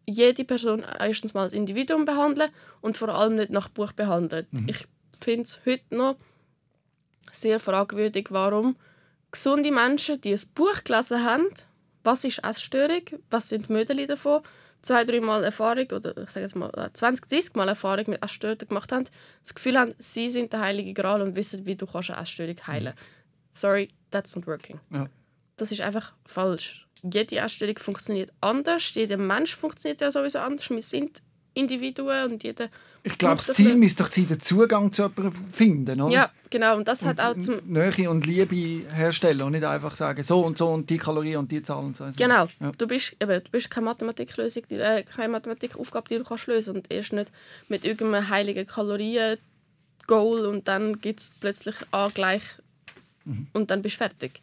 [0.07, 4.47] jede Person erstens mal als Individuum behandeln und vor allem nicht nach Buch behandeln.
[4.67, 4.85] Ich
[5.19, 6.15] finde es heute noch
[7.31, 8.77] sehr fragwürdig, warum
[9.35, 11.47] gesunde Menschen, die ein Buch gelesen haben,
[12.03, 14.41] was ist Essstörung, was sind die Mödeli davon,
[14.81, 18.23] zwei, drei Mal Erfahrung oder ich sage jetzt mal äh, 20, 30 Mal Erfahrung mit
[18.23, 19.05] Essstörungen gemacht haben,
[19.43, 22.55] das Gefühl haben, sie sind der heilige Gral und wissen, wie du kannst eine Essstörung
[22.67, 22.93] heilen
[23.51, 24.81] Sorry, that's not working.
[24.91, 25.07] Ja.
[25.55, 26.87] Das ist einfach falsch.
[27.03, 30.69] Jede Essstörung funktioniert anders, jeder Mensch funktioniert ja sowieso anders.
[30.69, 31.21] Wir sind
[31.55, 32.69] Individuen und jeder
[33.01, 36.13] Ich glaube, das Ziel müsste doch sein, den Zugang zu jemandem finden, oder?
[36.13, 36.77] Ja, genau.
[36.77, 37.61] Und das hat auch zum...
[37.65, 41.51] Nähe und Liebe herstellen und nicht einfach sagen, so und so und die Kalorien und
[41.51, 42.05] die Zahlen und so.
[42.15, 42.47] Genau.
[42.59, 42.71] Ja.
[42.77, 46.91] Du bist, eben, du bist keine Mathematiklösung, äh, keine Mathematikaufgabe, die du kannst lösen und
[46.91, 47.31] erst nicht
[47.69, 52.43] mit irgendeinem heiligen Kalorien-Goal und dann gibt es plötzlich A gleich
[53.53, 54.41] und dann bist du fertig.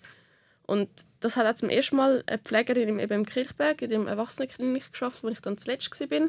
[0.66, 0.89] Und
[1.20, 4.91] das hat auch zum ersten Mal eine Pflegerin im, eben im Kirchberg, in dem Erwachsenenklinik
[4.93, 6.28] geschafft, wo ich dann zuletzt war.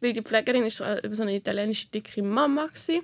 [0.00, 3.00] Weil die Pflegerin ist so eine, so eine italienische dicke Mama war.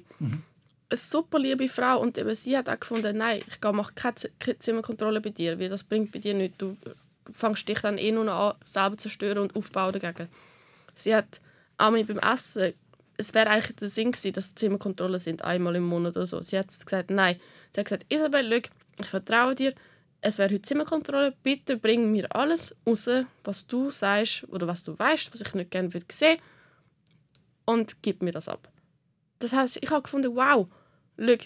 [0.89, 5.21] Eine super liebe Frau und eben sie hat auch gefunden, nein, ich mache keine Zimmerkontrolle
[5.21, 6.59] bei dir, weil das bringt bei dir nichts.
[6.59, 6.77] Du
[7.33, 10.29] fängst dich dann eh nur an, selber zu zerstören und aufbauen dagegen.
[10.95, 11.41] Sie hat
[11.77, 12.73] auch beim Essen,
[13.19, 16.41] es wäre eigentlich der Sinn gewesen, dass Zimmerkontrollen sind, einmal im Monat oder so.
[16.43, 17.37] Sie hat gesagt, nein.
[17.73, 18.71] Sie hat gesagt, Isabel, schau,
[19.01, 19.75] ich vertraue dir,
[20.21, 23.09] es wäre heute Zimmerkontrolle, bitte bring mir alles raus,
[23.45, 26.39] was du sagst oder was du weißt, was ich nicht gerne würde sehen
[27.67, 28.71] und gib mir das ab.
[29.39, 30.67] Das heißt, ich habe gefunden, wow,
[31.19, 31.37] schau,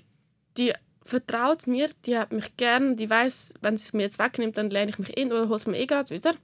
[0.56, 0.72] die
[1.04, 4.70] vertraut mir, die hat mich gern, die weiß, wenn sie es mir jetzt wegnimmt, dann
[4.70, 6.34] lerne ich mich in oder hole es mir eh gerade wieder.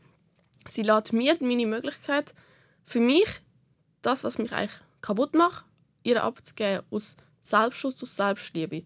[0.66, 2.34] Sie lässt mir meine Möglichkeit,
[2.84, 3.28] für mich,
[4.02, 5.64] das, was mich eigentlich kaputt macht,
[6.02, 8.82] ihr abzugeben aus Selbstschutz, aus Selbstliebe.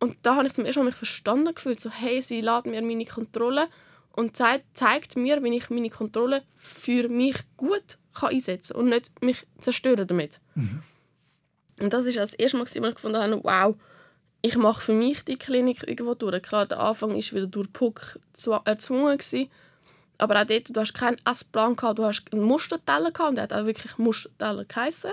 [0.00, 2.82] Und da habe ich zum ersten Mal mich verstanden gefühlt, so hey, sie lädt mir
[2.82, 3.68] meine Kontrolle
[4.12, 8.90] und zeigt, zeigt mir, wie ich meine Kontrolle für mich gut kann einsetzen kann und
[8.90, 10.40] nicht mich zerstören damit.
[10.54, 10.82] Mhm.
[11.80, 13.76] Und das ist das erste Mal, als ich gefunden habe, wow,
[14.42, 16.42] ich mache für mich die Klinik irgendwo durch.
[16.42, 18.18] Klar, der Anfang war wieder durch Puck
[18.64, 19.18] erzwungen.
[19.18, 19.48] Gewesen.
[20.18, 23.44] Aber auch dort, du hast keinen Essplan, gehabt, du hast einen Musterteller gehabt, und der
[23.44, 25.12] hat auch wirklich Musterteller geheißen.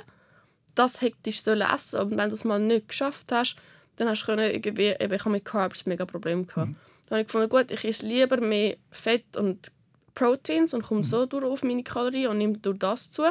[0.73, 3.55] Das hättest du essen aber wenn du es mal nicht geschafft hast,
[3.95, 6.69] dann hast du irgendwie, eben, ich habe mit Carbs mega Probleme gehabt.
[6.69, 6.75] Mhm.
[7.07, 9.71] Dann habe ich gefunden, gut, ich esse lieber mehr Fett und
[10.16, 11.05] Proteins und komme mhm.
[11.05, 13.24] so durch auf meine Kalorien und nehme durch das zu.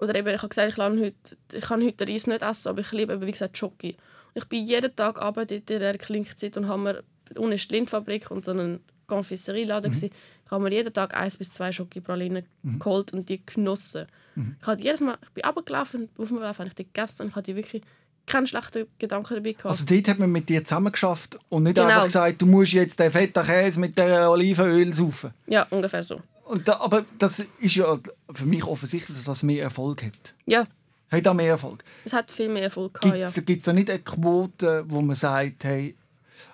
[0.00, 1.14] Oder eben, ich habe gesagt, ich, heute,
[1.52, 3.96] ich kann heute Reis nicht essen, aber ich liebe eben, wie gesagt, Schoki.
[4.34, 8.50] Ich bin jeden Tag arbeitet in der Klinikzeit und unten ist die Lindfabrik und so
[8.50, 10.10] einen Confiserieladen mhm.
[10.46, 12.78] Ich habe mir jeden Tag eins bis zwei Schokipralinen mhm.
[12.78, 14.06] geholt und die genossen.
[14.34, 14.56] Mhm.
[14.60, 17.28] Ich habe jedes Mal, ich bin runtergelaufen, auf dem Lauf habe ich die gegessen und
[17.28, 17.82] ich hatte wirklich
[18.26, 19.66] keinen schlechten Gedanken dabei gehabt.
[19.66, 21.88] Also dort hat man mit dir zusammen geschafft und nicht genau.
[21.88, 25.32] einfach gesagt, du musst jetzt den fetten Käse mit der Olivenöl saufen.
[25.46, 26.20] Ja, ungefähr so.
[26.44, 27.98] Und da, aber das ist ja
[28.30, 30.34] für mich offensichtlich, dass das mehr Erfolg hat.
[30.46, 30.66] Ja,
[31.10, 31.84] hat auch mehr Erfolg?
[32.04, 33.72] Es hat viel mehr Erfolg gehabt, Gibt es ja.
[33.72, 35.94] da nicht eine Quote, wo man sagt, hey,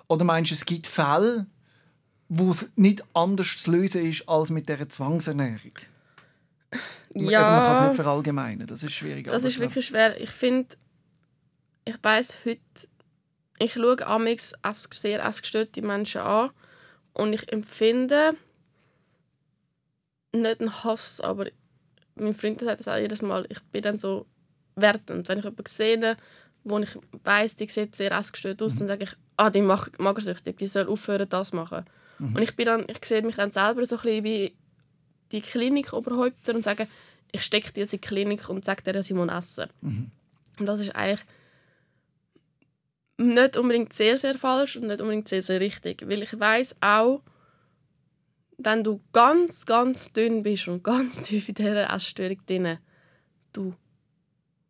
[0.07, 1.47] oder meinst du, es gibt Fälle,
[2.29, 5.73] wo es nicht anders zu lösen ist als mit dieser Zwangsernährung?
[7.13, 7.41] Ja.
[7.41, 9.25] man kann es nicht verallgemeinern, das ist schwierig.
[9.25, 10.21] Das ist wirklich schwer.
[10.21, 10.77] Ich finde,
[11.85, 12.59] ich weiß heute,
[13.59, 14.53] ich schaue amix
[14.91, 16.51] sehr essgestörte Menschen an
[17.13, 18.35] und ich empfinde
[20.33, 21.47] nicht einen Hass, aber
[22.15, 24.25] mein Freund sagt das auch jedes Mal, ich bin dann so
[24.75, 25.27] wertend.
[25.27, 26.17] Wenn ich jemanden sehe,
[26.63, 28.79] wo ich weiss, die sieht sehr essgestört aus, mhm.
[28.79, 31.85] dann sage ich, ah, die macht magersüchtig, die soll aufhören, das zu machen.
[32.19, 32.35] Mhm.
[32.35, 34.55] Und ich, bin dann, ich sehe mich dann selber so ein bisschen wie
[35.31, 36.87] die Klinikoberhäupter und sage,
[37.31, 39.69] ich stecke diese Klinik und sage dir, sie muss essen.
[39.81, 40.11] Mhm.
[40.59, 41.21] Und das ist eigentlich
[43.27, 46.07] nicht unbedingt sehr, sehr falsch und nicht unbedingt sehr, sehr richtig.
[46.07, 47.21] Weil ich weiß auch,
[48.57, 52.77] wenn du ganz, ganz dünn bist und ganz tief in dieser Essstörung drin,
[53.53, 53.73] du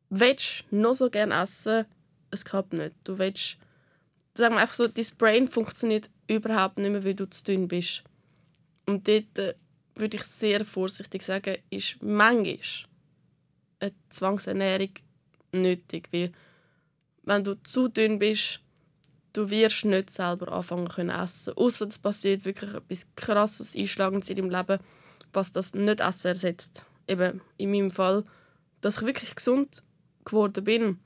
[0.10, 1.86] willst noch so gerne essen,
[2.32, 2.96] es klappt nicht.
[3.04, 3.58] Du willst,
[4.34, 8.04] sagen wir einfach so, dein Brain funktioniert überhaupt nicht mehr, weil du zu dünn bist.
[8.86, 9.56] Und dort äh,
[9.96, 12.60] würde ich sehr vorsichtig sagen, ist manchmal
[13.80, 14.92] eine Zwangsernährung
[15.52, 16.32] nötig, weil
[17.24, 18.60] wenn du zu dünn bist,
[19.34, 21.54] du wirst nicht selber anfangen können essen.
[21.56, 24.80] Außer es passiert wirklich etwas krasses, einschlagendes in deinem Leben,
[25.34, 26.84] was das nicht Essen ersetzt.
[27.08, 28.24] Eben in meinem Fall,
[28.82, 29.84] dass ich wirklich gesund
[30.26, 31.00] geworden bin,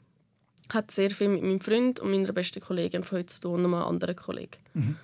[0.74, 3.66] hat sehr viel mit meinem Freund und meiner besten Kollegin von heute zu tun, und
[3.66, 4.58] einem anderen Kollegen.
[4.74, 4.98] Mhm.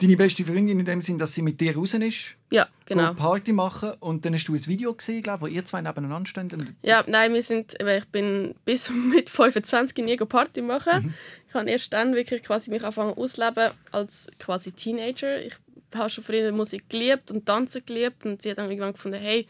[0.00, 2.36] Deine beste Freundin in dem Sinn, dass sie mit dir raus ist?
[2.50, 3.14] Ja, genau.
[3.14, 6.76] Party machen und dann hast du ein Video gesehen, glaube, wo ihr zwei nebeneinander stehen.
[6.82, 11.06] Ja, nein, wir sind, ich bin bis mit 25 nie Party machen.
[11.06, 11.14] Mhm.
[11.48, 15.44] Ich habe erst dann wirklich quasi mich angefangen ausleben als quasi Teenager.
[15.44, 15.54] Ich
[15.92, 19.48] habe schon früher Musik geliebt und Tanzen geliebt und sie hat dann irgendwann gefunden, hey,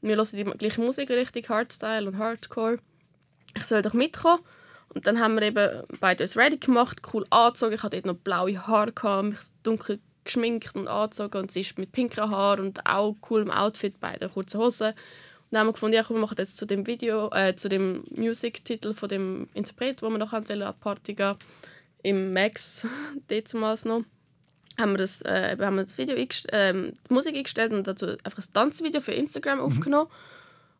[0.00, 2.78] wir hören die gleiche Musik, richtig Hardstyle und Hardcore
[3.56, 4.42] ich soll doch mitkommen.
[4.98, 7.72] Und dann haben wir eben beide uns ready gemacht, cool angezogen.
[7.72, 11.38] Ich hatte dort noch blaue Haare, gehabt, mich dunkel geschminkt und angezogen.
[11.38, 14.88] Und sie ist mit pinken Haaren und auch coolem Outfit, beide kurze Hosen.
[14.88, 14.96] Und
[15.52, 18.02] dann haben wir gefunden, ja, komm, wir machen jetzt zu dem Video, äh, zu dem
[18.10, 21.36] Musiktitel von dem Interpret, wo wir noch an der Party gehen,
[22.02, 22.84] im Max,
[23.52, 24.02] damals noch,
[24.80, 28.38] haben wir das, äh, haben wir das Video äh, die Musik eingestellt und dazu einfach
[28.38, 29.64] ein Tanzvideo für Instagram mhm.
[29.64, 30.10] aufgenommen.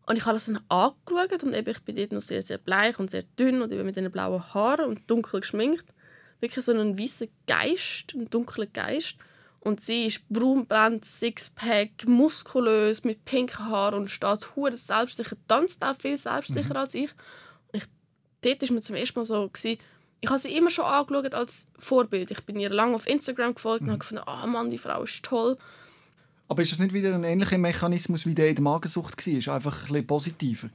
[0.09, 2.99] Und ich habe das dann angeschaut und eben, ich bin dort noch sehr, sehr bleich
[2.99, 5.85] und sehr dünn und eben mit diesen blauen Haaren und dunkel geschminkt.
[6.41, 9.17] Wirklich so ein weißer Geist, ein dunkler Geist.
[9.61, 15.97] Und sie ist braunbrennt, Sixpack, muskulös, mit pinken Haaren und steht hure selbstsicher, tanzt auch
[15.97, 16.77] viel selbstsicher mhm.
[16.77, 17.11] als ich.
[17.71, 17.85] Und ich,
[18.41, 19.79] dort war mir zum ersten Mal so, gewesen,
[20.21, 22.31] ich habe sie immer schon angeschaut als Vorbild.
[22.31, 23.89] Ich bin ihr lange auf Instagram gefolgt mhm.
[23.89, 25.59] und habe gefunden, oh Mann, die Frau ist toll.
[26.49, 29.55] Aber ist das nicht wieder ein ähnlicher Mechanismus, wie der in der Magensucht war?
[29.55, 30.71] Einfach ein bisschen positiver?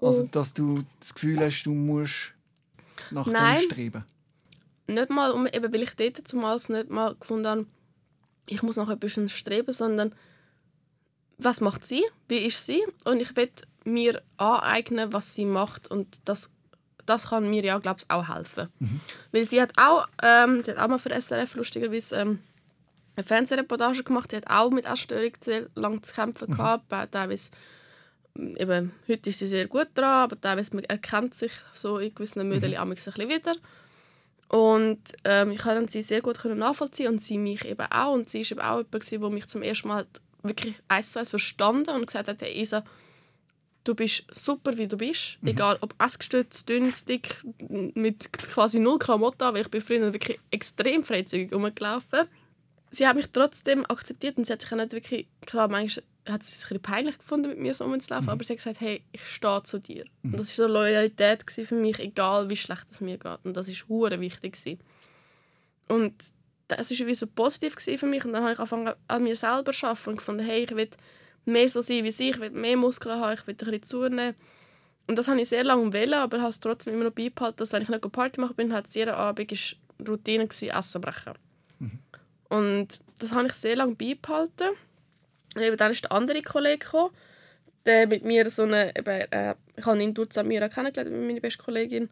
[0.00, 2.32] Also, dass du das Gefühl hast, du musst
[3.10, 3.56] nach Nein.
[3.56, 4.04] dem streben?
[4.86, 7.66] Nicht mal, eben, weil ich dort zumals nicht mal gefunden habe,
[8.46, 10.14] ich muss nach etwas streben, sondern
[11.36, 13.50] was macht sie, wie ist sie und ich will
[13.84, 16.50] mir aneignen, was sie macht und das
[17.08, 18.68] das kann mir ja, glaube ich, auch helfen.
[19.32, 22.40] Weil sie hat auch, ähm, sie hat auch mal für SRF lustigerweise ähm,
[23.18, 24.30] eine Fernsehreportage gemacht.
[24.30, 26.92] Sie hat auch mit Essstörungen sehr lange zu kämpfen gehabt.
[26.92, 27.50] Äh, Teilweise,
[28.36, 32.14] ähm, eben, heute ist sie sehr gut dran, aber teilweise man erkennt sich so in
[32.14, 32.78] gewissen Mödeln mhm.
[32.78, 33.56] ein bisschen wieder.
[34.48, 38.14] Und ähm, ich konnte sie sehr gut nachvollziehen und sie mich eben auch.
[38.14, 41.18] Und sie war eben auch jemand, der mich zum ersten Mal halt wirklich eins zu
[41.18, 42.84] eins verstanden und gesagt hat, hey Isa,
[43.84, 45.38] du bist super, wie du bist.
[45.42, 45.48] Mhm.
[45.48, 51.02] Egal, ob essgestützt, dünn, dick, mit quasi null Klamotten, weil ich bin früher wirklich extrem
[51.02, 52.28] freizügig rumgelaufen.
[52.90, 56.42] Sie hat mich trotzdem akzeptiert und sie hat sich auch nicht wirklich, klar, manchmal hat
[56.42, 58.30] sie es ein bisschen peinlich gefunden, mit mir so rumzulaufen, mhm.
[58.30, 60.04] aber sie hat gesagt, hey, ich stehe zu dir.
[60.22, 60.32] Mhm.
[60.32, 63.38] Und das war so Loyalität für mich, egal wie schlecht es mir geht.
[63.44, 64.54] Und das war hure wichtig.
[64.54, 64.80] Gewesen.
[65.88, 66.14] Und
[66.68, 68.24] das war wie so positiv für mich.
[68.24, 70.90] Und dann habe ich angefangen, an mir selber zu arbeiten und gefunden, hey, ich will
[71.44, 74.34] mehr so sein wie sie, ich will mehr Muskeln haben, ich will ein bisschen zunehmen.
[75.06, 77.72] Und das habe ich sehr lange wollen, aber habe es trotzdem immer noch beibehalten, dass
[77.72, 79.76] wenn ich nicht Party machen bin, hat es jeden Abend ist
[80.06, 81.32] Routine gewesen, Essen brechen.
[81.78, 81.98] Mhm.
[82.48, 84.70] Und das habe ich sehr lange beibehalten.
[85.54, 87.14] Und eben dann ist der andere Kollege gekommen,
[87.86, 91.62] der mit mir so eine, eben, äh, ich habe ihn durch Samira kennengelernt, meine beste
[91.62, 92.10] Kollegin.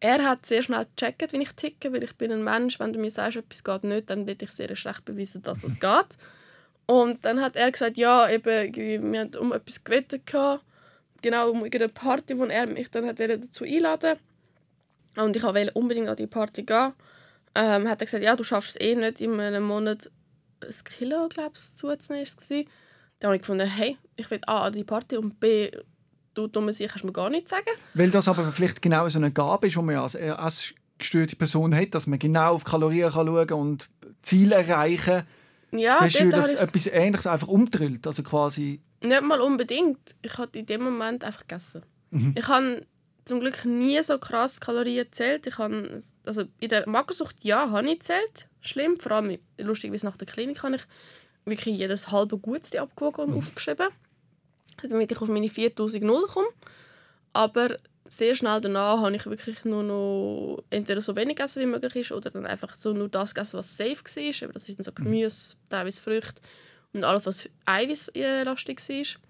[0.00, 3.00] Er hat sehr schnell gecheckt, wie ich ticke, weil ich bin ein Mensch, wenn du
[3.00, 6.18] mir sagst, etwas geht nicht, dann will ich sehr schlecht beweisen, dass es geht.
[6.86, 8.74] Und dann hat er gesagt, ja, eben,
[9.12, 10.22] wir hatten um etwas gewettet,
[11.22, 14.18] genau um eine Party, wo er mich dann hat dazu einladen
[15.16, 16.92] Und ich wollte unbedingt an die Party gehen.
[17.60, 20.08] Ähm, hat er gesagt, ja, du schaffst es eh nicht, in einem Monat
[20.62, 22.24] ein Kilo, glaube ich, zuzunehmen.
[23.18, 25.72] Dann habe ich gefunden, hey, ich will A, an die Party und B,
[26.34, 27.70] du dumme Sicher kannst du mir gar nicht sagen.
[27.94, 31.96] Weil das aber vielleicht genau so eine Gabe ist, die man als essgestörte Person hat,
[31.96, 33.88] dass man genau auf Kalorien kann schauen kann und
[34.22, 35.24] Ziele erreichen
[35.70, 35.80] kann.
[35.80, 38.80] Ja, hast du das etwas Ähnliches einfach umdrillt, also quasi...
[39.02, 40.14] Nicht mal unbedingt.
[40.22, 41.82] Ich habe in dem Moment einfach gegessen.
[42.10, 42.34] Mhm.
[42.36, 42.86] Ich habe
[43.28, 45.46] zum Glück nie so krass Kalorien gezählt.
[45.46, 48.48] Ich habe, also in der Magersucht ja, habe ich gezählt.
[48.60, 50.82] Schlimm, vor allem lustigerweise nach der Klinik habe ich
[51.44, 53.38] wirklich jedes halbe Gutste abgewogen und mhm.
[53.38, 53.88] aufgeschrieben
[54.82, 56.48] damit ich auf meine 4000 Null komme.
[57.32, 61.94] Aber sehr schnell danach habe ich wirklich nur noch entweder so wenig gegessen wie möglich
[61.96, 64.52] ist oder dann einfach so nur das gegessen, was safe war.
[64.52, 64.94] Das sind so mhm.
[65.04, 66.40] Gemüse, teilweise Früchte
[66.92, 69.27] und alles, was eiweißlastig war.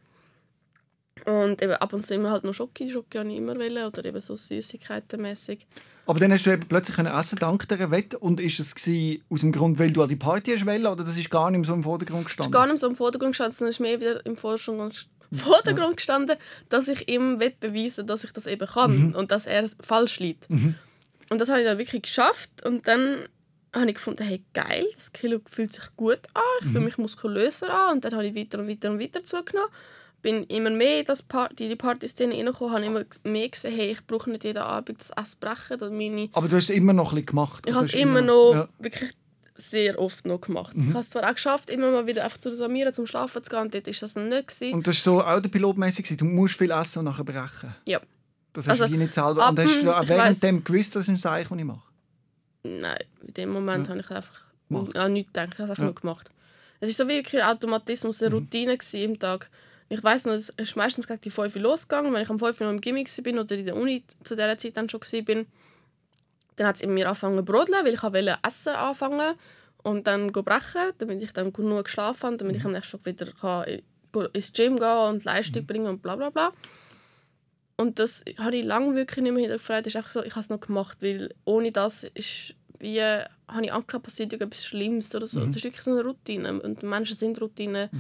[1.27, 2.91] Und eben ab und zu immer halt noch Schoki.
[2.91, 5.67] Schoki habe ich immer wollen, oder eben so Süßigkeiten mäßig.
[6.07, 8.19] Aber dann hast du eben plötzlich essen dank dieser Wette.
[8.19, 8.75] Und ist es
[9.29, 11.67] aus dem Grund, weil du an die Party hast wollen, oder das ist gar nicht
[11.67, 12.51] so im Vordergrund gestanden?
[12.53, 15.97] Das ist gar nicht so im Vordergrund gestanden, sondern ist mehr wieder im Vordergrund Vordergrund
[15.97, 16.37] gestanden,
[16.69, 19.15] dass ich ihm beweisen dass ich das eben kann mhm.
[19.15, 20.49] und dass er falsch liegt.
[20.49, 20.75] Mhm.
[21.29, 23.29] Und das habe ich dann wirklich geschafft und dann
[23.75, 26.87] habe ich gefunden, hey geil, das Kilo fühlt sich gut an, ich fühle mhm.
[26.87, 29.71] mich muskulöser an und dann habe ich weiter und weiter und weiter zugenommen.
[30.21, 34.05] Bin immer mehr in das Party, die Partyszene reingekommen, habe immer mehr gesehen, hey, ich
[34.05, 36.31] brauche nicht jeden Abend das Essen brechen.
[36.33, 37.65] Aber du hast es immer noch ein bisschen gemacht.
[37.67, 38.69] Ich also habe es immer noch ja.
[38.81, 39.13] wirklich
[39.55, 40.77] sehr oft noch gemacht.
[40.77, 40.83] Mhm.
[40.83, 43.51] Ich habe es zwar auch geschafft, immer mal wieder einfach zu Samira zum Schlafen zu
[43.51, 44.49] gehen, und dort war das noch nicht.
[44.49, 44.75] Gewesen.
[44.75, 47.75] Und das war so autopilotmäßig, du musst viel essen und nachher brechen?
[47.87, 48.01] Ja.
[48.53, 49.45] Das hast also, du nicht selber...
[49.45, 51.89] Ab, und hast du während weiss, dem gewusst, das ist ein Zeichen, das ich mache?
[52.63, 53.91] Nein, in dem Moment ja.
[53.91, 54.49] habe ich einfach
[54.95, 55.85] an nichts gedacht, ich habe es einfach ja.
[55.85, 56.31] nur gemacht.
[56.81, 58.37] Es war so wie ein Automatismus, eine mhm.
[58.37, 58.99] Routine mhm.
[58.99, 59.51] im Tag.
[59.91, 62.61] Ich weiß noch, es ist meistens gegen die 5 Uhr losgegangen, wenn ich am 5
[62.61, 65.45] Uhr noch im Gimmick war oder in der Uni zu dieser Zeit dann schon war.
[66.57, 69.35] Dann hat es in mir angefangen zu brodeln, weil ich wollte essen anfangen
[69.83, 73.33] und dann brechen, damit ich dann genug geschlafen habe, damit ich am nächsten Tag wieder
[73.33, 73.81] kann
[74.33, 76.53] ins Gym gehen und Leistung bringen und bla bla bla.
[77.77, 79.87] Und das habe ich lange wirklich nicht mehr hinterfragt.
[79.87, 83.65] Es ist einfach so, ich habe es noch gemacht, weil ohne das ist wie, habe
[83.65, 85.41] ich Angst passiert etwas Schlimmes oder so.
[85.41, 85.47] Mhm.
[85.47, 87.91] Das ist wirklich so eine Routine und Menschen sind Routinenwesen.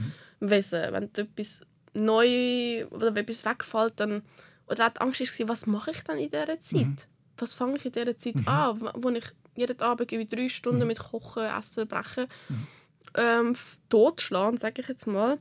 [0.80, 0.92] Mhm.
[0.92, 1.60] Wenn etwas
[2.04, 4.22] neu oder wenn etwas wegfällt, dann
[4.66, 6.86] oder auch die Angst war, was mache ich dann in dieser Zeit?
[6.86, 6.96] Mhm.
[7.38, 8.48] Was fange ich in dieser Zeit mhm.
[8.48, 9.24] an, wo ich
[9.54, 10.88] jeden Abend über drei Stunden mhm.
[10.88, 12.66] mit Kochen, Essen, Brechen mhm.
[13.14, 13.56] ähm,
[13.88, 15.38] totschlagen, sage ich jetzt mal.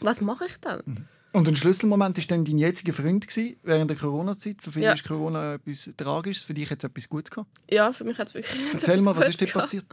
[0.00, 0.82] Was mache ich dann?
[0.84, 1.08] Mhm.
[1.32, 4.56] Und ein Schlüsselmoment war dann dein jetziger Freund gewesen, während der Corona-Zeit.
[4.60, 4.92] Für viele ja.
[4.94, 7.50] ist Corona etwas Tragisches, für dich hat es etwas Gutes gehabt?
[7.70, 9.86] Ja, für mich hat es wirklich Erzähl mal, was ist dir passiert?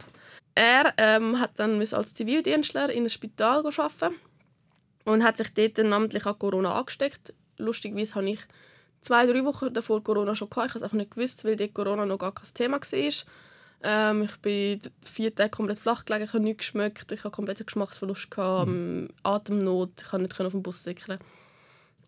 [0.56, 4.16] Er ähm, hat dann als Zivildienstler in einem Spital arbeiten
[5.08, 7.32] und hat sich dort namentlich an Corona angesteckt.
[7.56, 8.40] Lustigerweise habe ich
[9.00, 10.66] zwei, drei Wochen davor Corona schon gehabt.
[10.66, 13.12] Ich habe es einfach nicht gewusst, weil dort Corona noch gar kein Thema war.
[13.80, 17.64] Ähm, ich bin vier Tage komplett flach gelegen, ich habe nichts geschmeckt, ich hatte kompletten
[17.64, 19.08] Geschmacksverlust, gehabt, mhm.
[19.22, 21.20] Atemnot, ich konnte nicht auf den Bus sickern.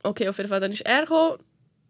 [0.03, 1.39] Okay, auf jeden Fall, dann ist er gekommen,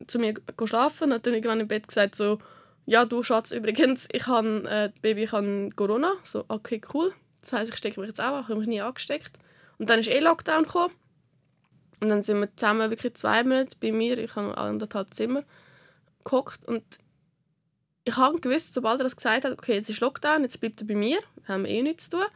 [0.07, 0.35] zu mir
[0.67, 2.41] schlafen und hat dann irgendwann im Bett gesagt so,
[2.85, 6.13] ja du Schatz, übrigens, ich habe, äh, Baby, ich habe Corona.
[6.25, 7.15] So, okay, cool.
[7.41, 9.39] Das heisst, ich stecke mich jetzt auch, ich habe mich nie angesteckt.
[9.81, 10.95] Und dann ist eh Lockdown gekommen.
[12.01, 14.18] Und dann sind wir zusammen wirklich zwei Monate bei mir.
[14.18, 15.43] Ich habe anderthalb Zimmer.
[16.22, 16.85] gehockt und
[18.05, 20.87] ich habe gewusst, sobald er das gesagt hat, okay, jetzt ist Lockdown, jetzt bleibt er
[20.87, 21.18] bei mir,
[21.49, 22.26] haben wir eh nichts zu tun.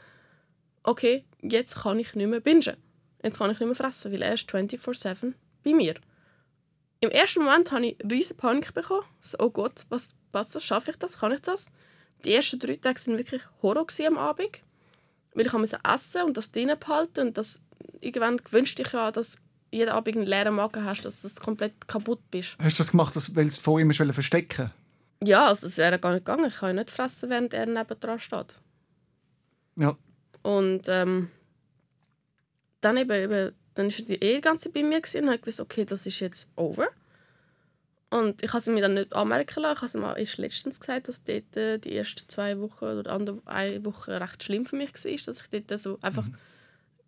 [0.84, 2.78] Okay, jetzt kann ich nicht mehr bingen.
[3.22, 5.34] Jetzt kann ich nicht mehr fressen, weil er ist 24-7
[5.64, 5.96] bei mir.
[7.00, 9.04] Im ersten Moment habe ich riesige Panik bekommen.
[9.20, 11.18] So, oh Gott, was, was schaffe ich das?
[11.18, 11.70] Kann ich das?
[12.24, 14.60] Die ersten drei Tage waren wirklich Horror am Abend.
[15.34, 17.28] Weil ich musste essen und das drinnen behalten.
[17.28, 17.60] Und das,
[18.00, 19.36] irgendwann gewünscht dich ja, dass
[19.70, 22.56] jeden Abend einen leeren Magen hast, dass du komplett kaputt bist.
[22.60, 24.70] Hast du das gemacht, weil es vor ihm verstecken
[25.22, 26.46] Ja, also es wäre gar nicht gegangen.
[26.48, 28.58] Ich kann ja nicht fressen, während er nebendran steht.
[29.76, 29.96] Ja.
[30.42, 31.30] Und ähm,
[32.80, 36.06] dann eben, eben dann war die eh ganze bei mir und habe gewusst, okay, das
[36.06, 36.88] ist jetzt over.
[38.14, 39.74] Und ich habe es mir dann nicht anmerken lassen.
[39.74, 43.10] Ich habe es mir erst letztens gesagt, dass dort äh, die ersten zwei Wochen oder
[43.10, 46.36] andere, eine Woche recht schlimm für mich war, dass ich dort so einfach mhm.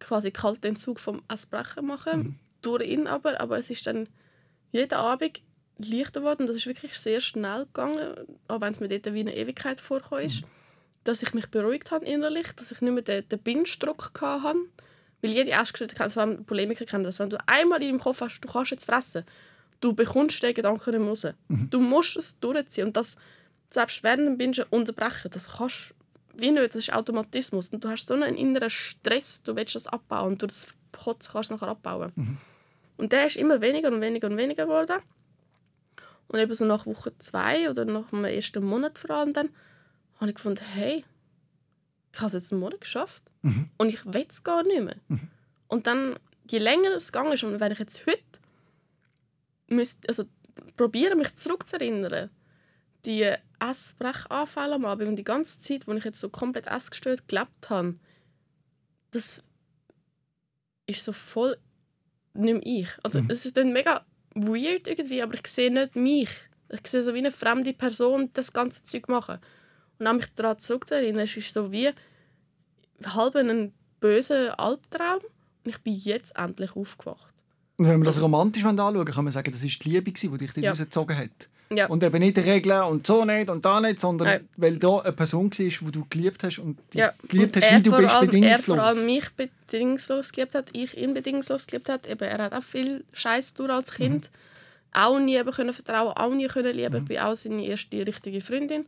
[0.01, 2.17] quasi kalten Entzug vom Essbrechen mache.
[2.17, 2.35] Mhm.
[2.61, 4.09] Durch ihn aber, aber es ist dann
[4.73, 5.43] jeden Abend
[5.79, 6.49] leichter geworden.
[6.49, 10.25] Das ist wirklich sehr schnell gegangen, auch wenn es mir dort wie eine Ewigkeit vorkam.
[10.25, 10.43] Mhm.
[11.05, 14.57] Dass ich mich beruhigt habe innerlich, dass ich nicht mehr den, den Binge-Druck hatte
[15.23, 17.19] weil jede Essgestörte kennt, vor allem Polemiker kennen das.
[17.19, 19.25] Wenn du einmal in deinem Kopf hast, du kannst jetzt fressen,
[19.81, 21.27] du bekommst den Gedanken nicht mehr raus.
[21.49, 21.71] Mhm.
[21.71, 22.89] Du musst es durchziehen.
[22.89, 23.17] Und das,
[23.71, 25.95] selbst während dem Bingen unterbrechen, das kannst
[26.39, 27.71] wie nicht, das ist Automatismus.
[27.71, 31.33] Und du hast so einen inneren Stress, du willst das abbauen und durch das Kotzen
[31.33, 32.13] kannst du nachher abbauen.
[32.15, 32.39] Mhm.
[32.97, 35.01] Und der ist immer weniger und weniger und weniger geworden.
[36.29, 39.51] Und eben so nach Woche zwei oder nach dem ersten Monat vor allem dann,
[40.19, 41.05] habe ich gefunden, hey,
[42.13, 43.23] ich habe es jetzt einen Monat geschafft.
[43.43, 43.71] Mhm.
[43.77, 44.97] Und ich will es gar nicht mehr.
[45.09, 45.29] Mhm.
[45.69, 46.17] Und dann,
[46.49, 48.23] je länger es gegangen ist, und wenn ich jetzt heute
[49.69, 50.25] müsste, also
[50.77, 52.31] probiere mich zurückzuerinnern,
[53.05, 57.71] die Essbrechanfälle am Abend und die ganze Zeit, wo ich jetzt so komplett essgestört gelebt
[57.71, 57.97] habe,
[59.13, 59.43] das
[60.87, 61.57] ist so voll
[62.35, 62.89] nicht mehr ich.
[63.03, 63.31] Also mhm.
[63.31, 64.05] es ist dann mega
[64.35, 66.31] weird irgendwie, aber ich sehe nicht mich.
[66.69, 69.39] Ich sehe so wie eine fremde Person das ganze Zeug machen.
[69.99, 71.91] Und an mich daran zurückzuerinnern, es ist so wie
[73.05, 75.21] halb ein böser Albtraum
[75.65, 77.35] und ich bin jetzt endlich aufgewacht.
[77.79, 80.57] Und wenn man das romantisch anschauen kann man sagen, das war die Liebe, die dich
[80.57, 80.71] ja.
[80.71, 81.49] rausgezogen hat.
[81.69, 81.87] Ja.
[81.89, 84.49] Und eben nicht die Regeln und so nicht und da nicht, sondern Nein.
[84.57, 87.13] weil da eine Person war, die du geliebt hast und dich ja.
[87.29, 88.69] geliebt hast, wie du bist, allem, bedingungslos.
[88.69, 92.09] Er vor allem mich bedingungslos geliebt hat, ich ihn bedingungslos geliebt hat.
[92.09, 94.31] Eben, er hat auch viel Scheiß durch als Kind.
[94.31, 95.01] Mhm.
[95.01, 96.95] Auch nie können vertrauen, auch nie können lieben.
[96.95, 97.03] Mhm.
[97.03, 98.87] Ich bin auch seine erste richtige Freundin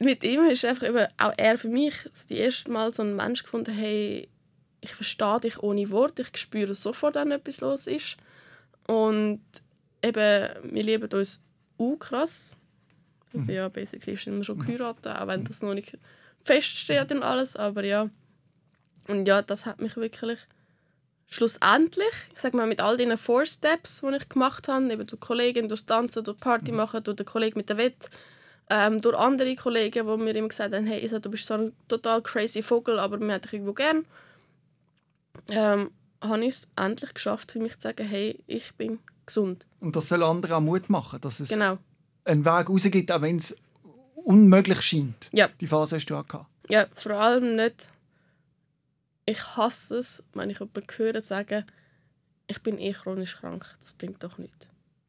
[0.00, 1.94] mit ihm ist einfach eben auch er für mich
[2.28, 4.28] die erste Mal so ein Mensch gefunden, hey,
[4.82, 8.16] ich verstehe dich ohne Wort, ich spüre sofort, wenn etwas los ist.
[8.86, 9.40] Und
[10.02, 11.40] eben, wir lieben uns
[11.78, 12.56] auch krass.
[13.32, 13.56] Also mhm.
[13.56, 15.96] ja, basically sind wir schon geheiratet, auch wenn das noch nicht
[16.40, 18.10] feststeht und alles, aber ja.
[19.08, 20.38] Und ja, das hat mich wirklich
[21.28, 25.20] schlussendlich, ich sag mal, mit all diesen Four Steps, die ich gemacht habe, eben durch
[25.20, 26.78] Kollegen, durch Tanzen, durch Party mhm.
[26.78, 28.10] machen, durch den Kollegen mit der Wett,
[28.68, 31.72] ähm, durch andere Kollegen, die mir immer gesagt haben, hey Isa, du bist so ein
[31.88, 34.04] total crazy Vogel, aber wir hätten dich irgendwo gern,
[35.48, 35.90] ähm,
[36.22, 39.66] habe ich es endlich geschafft, für mich zu sagen, hey, ich bin gesund.
[39.80, 41.78] Und das soll andere auch Mut machen, dass es genau.
[42.24, 43.56] einen Weg rausgibt, auch wenn es
[44.14, 45.30] unmöglich scheint.
[45.32, 45.48] Ja.
[45.60, 46.46] Die Phase hast du auch gehabt.
[46.68, 47.88] Ja, vor allem nicht,
[49.26, 51.64] ich hasse es, wenn ich jemanden höre sagen,
[52.46, 54.68] ich bin eh chronisch krank, das bringt doch nichts.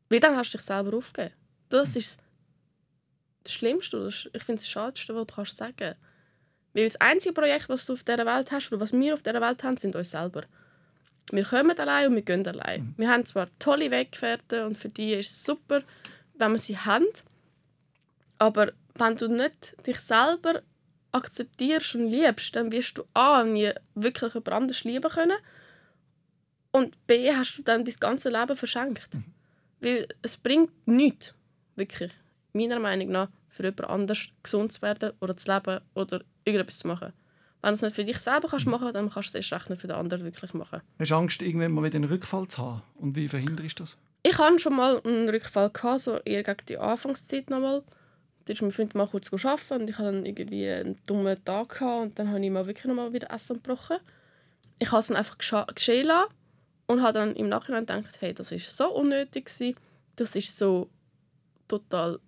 [0.10, 1.34] Wie dann hast du dich selber aufgegeben.
[1.70, 2.20] Das ist
[3.44, 6.00] das Schlimmste, ich finde das Schadeste, was du kannst sagen kannst.
[6.74, 9.42] Weil das einzige Projekt, das du auf dieser Welt hast, oder was wir auf dieser
[9.42, 10.44] Welt haben, sind uns selber.
[11.32, 12.82] Wir kommen allein und wir gehen allein.
[12.82, 12.94] Mhm.
[12.98, 15.82] Wir haben zwar tolle Weggefährten und für die ist es super,
[16.36, 17.06] wenn wir sie haben,
[18.40, 20.62] aber wenn du nicht dich selber
[21.12, 25.38] akzeptierst und liebst, dann wirst du A, nie wirklich jemand anders lieben können
[26.72, 29.14] und B, hast du dann dein ganze Leben verschenkt.
[29.14, 29.24] Mhm.
[29.80, 31.34] Weil es bringt nichts,
[31.76, 32.12] wirklich
[32.54, 36.88] meiner Meinung nach für jemand anders gesund zu werden oder zu leben oder irgendetwas zu
[36.88, 37.14] machen.
[37.62, 39.70] Wenn du es nicht für dich selber kannst machen dann kannst du es erst recht
[39.70, 40.82] nicht für den anderen wirklich machen.
[41.00, 42.82] Hast du Angst, irgendwann mal wieder einen Rückfall zu haben?
[42.96, 43.98] Und wie verhinderst du das?
[44.24, 47.84] Ich hatte schon mal einen Rückfall, gehabt, so eher gegen die Anfangszeit nochmal.
[48.46, 51.70] Da ist mein Freund mal kurz arbeiten und ich hatte dann irgendwie einen dummen Tag
[51.70, 53.98] gehabt und dann habe ich mal wirklich nochmal wieder Essen gebrochen.
[54.80, 56.34] Ich habe es dann einfach geschehen lassen
[56.88, 59.76] und habe dann im Nachhinein gedacht, hey, das war so unnötig gewesen,
[60.16, 60.90] das ist so
[61.68, 62.20] total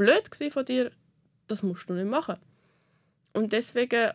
[0.00, 0.90] blöd von dir,
[1.46, 2.36] das musst du nicht machen.
[3.34, 4.12] Und deswegen,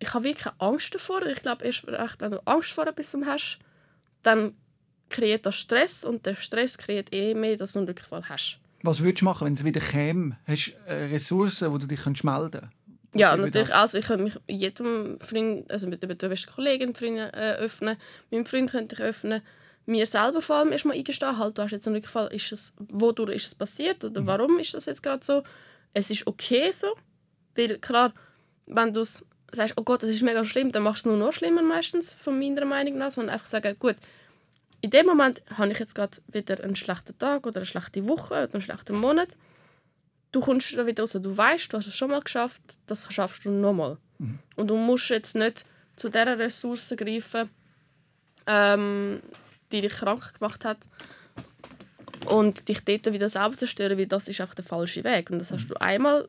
[0.00, 1.24] ich habe wirklich Angst davor.
[1.26, 3.58] Ich glaube, erst recht, wenn du Angst vor etwas hast,
[4.24, 4.54] dann
[5.08, 8.58] kreiert das Stress und der Stress kreiert eh mehr, dass du einen Rückfall hast.
[8.82, 10.36] Was würdest du machen, wenn es wieder käme?
[10.46, 12.74] Hast du äh, Ressourcen, wo du dich melden kannst?
[13.14, 13.74] Ja, natürlich.
[13.74, 17.96] Also ich könnte mich jedem Freund, also mit der besten Kollegin Freund, äh, öffnen.
[18.30, 19.40] Meinem Freund könnte ich öffnen.
[19.88, 23.36] Mir selber vor allem erstmal eingestehen, halt, du hast jetzt einen Rückfall, ist es, wodurch
[23.36, 25.42] ist es passiert oder warum ist das jetzt gerade so?
[25.94, 26.94] Es ist okay so,
[27.56, 28.12] weil klar,
[28.66, 31.32] wenn du sagst, oh Gott, das ist mega schlimm, dann machst du es nur noch
[31.32, 33.96] schlimmer meistens, von meiner Meinung nach, sondern einfach sagen, gut,
[34.82, 38.34] in dem Moment habe ich jetzt gerade wieder einen schlechten Tag oder eine schlechte Woche
[38.34, 39.36] oder einen schlechten Monat.
[40.32, 43.46] Du kommst da wieder raus, du weißt, du hast es schon mal geschafft, das schaffst
[43.46, 43.96] du nochmal.
[44.18, 44.38] Mhm.
[44.56, 45.64] Und du musst jetzt nicht
[45.96, 47.48] zu dieser Ressource greifen,
[48.46, 49.22] ähm,
[49.72, 50.78] die dich krank gemacht hat
[52.26, 55.30] und dich dort wieder selber zerstören, weil das ist auch der falsche Weg.
[55.30, 56.28] Und das hast du einmal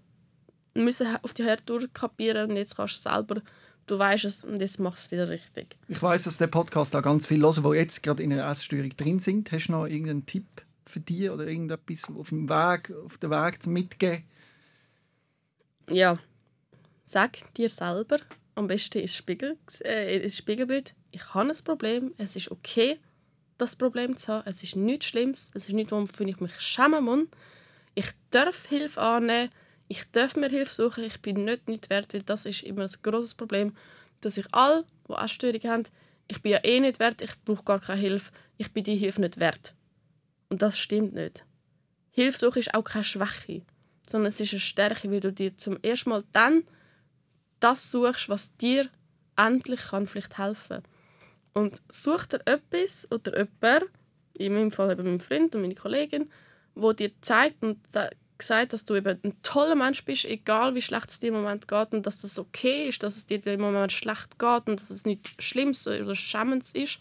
[0.73, 3.41] müssen auf die Herd durchkapieren und jetzt kannst du selber
[3.89, 5.75] du weißt es und jetzt machst du es wieder richtig.
[5.87, 8.95] Ich weiß, dass der Podcast da ganz viel hören, wo jetzt gerade in einer Essstörung
[8.95, 9.51] drin sind.
[9.51, 10.45] Hast du noch irgendeinen Tipp
[10.85, 14.23] für dich oder irgendetwas auf dem Weg, auf dem Weg zu mitgeben?
[15.89, 16.19] Ja,
[17.05, 18.19] sag dir selber,
[18.55, 22.99] am besten ins, Spiegel, äh, Spiegelbild, ich habe ein Problem, es ist okay,
[23.59, 27.03] das Problem zu haben, es ist nichts Schlimmes, es ist nichts, wofür ich mich schämen
[27.03, 27.27] muss.
[27.93, 29.51] Ich darf Hilfe annehmen,
[29.87, 32.91] ich darf mir Hilfe suchen, ich bin nicht nicht wert, weil das ist immer ein
[33.01, 33.75] großes Problem,
[34.21, 35.83] dass ich alle, die Essstörungen haben,
[36.27, 39.21] ich bin ja eh nicht wert, ich brauche gar keine Hilfe, ich bin die Hilfe
[39.21, 39.73] nicht wert.
[40.49, 41.43] Und das stimmt nicht.
[42.11, 43.63] Hilfsuche ist auch keine Schwäche,
[44.07, 46.63] sondern es ist eine Stärke, weil du dir zum ersten Mal dann
[47.59, 48.89] das suchst, was dir
[49.35, 50.83] endlich kann vielleicht helfen
[51.53, 53.85] Und such dir etwas oder jemand,
[54.37, 56.29] in meinem Fall eben mein Freund und meine Kollegin,
[56.75, 57.79] wo dir zeigt und
[58.37, 61.67] gesagt, dass du eben ein toller Mensch bist, egal wie schlecht es dir im Moment
[61.67, 64.89] geht und dass das okay ist, dass es dir im Moment schlecht geht und dass
[64.89, 66.99] es nicht Schlimmes oder Schämendes ist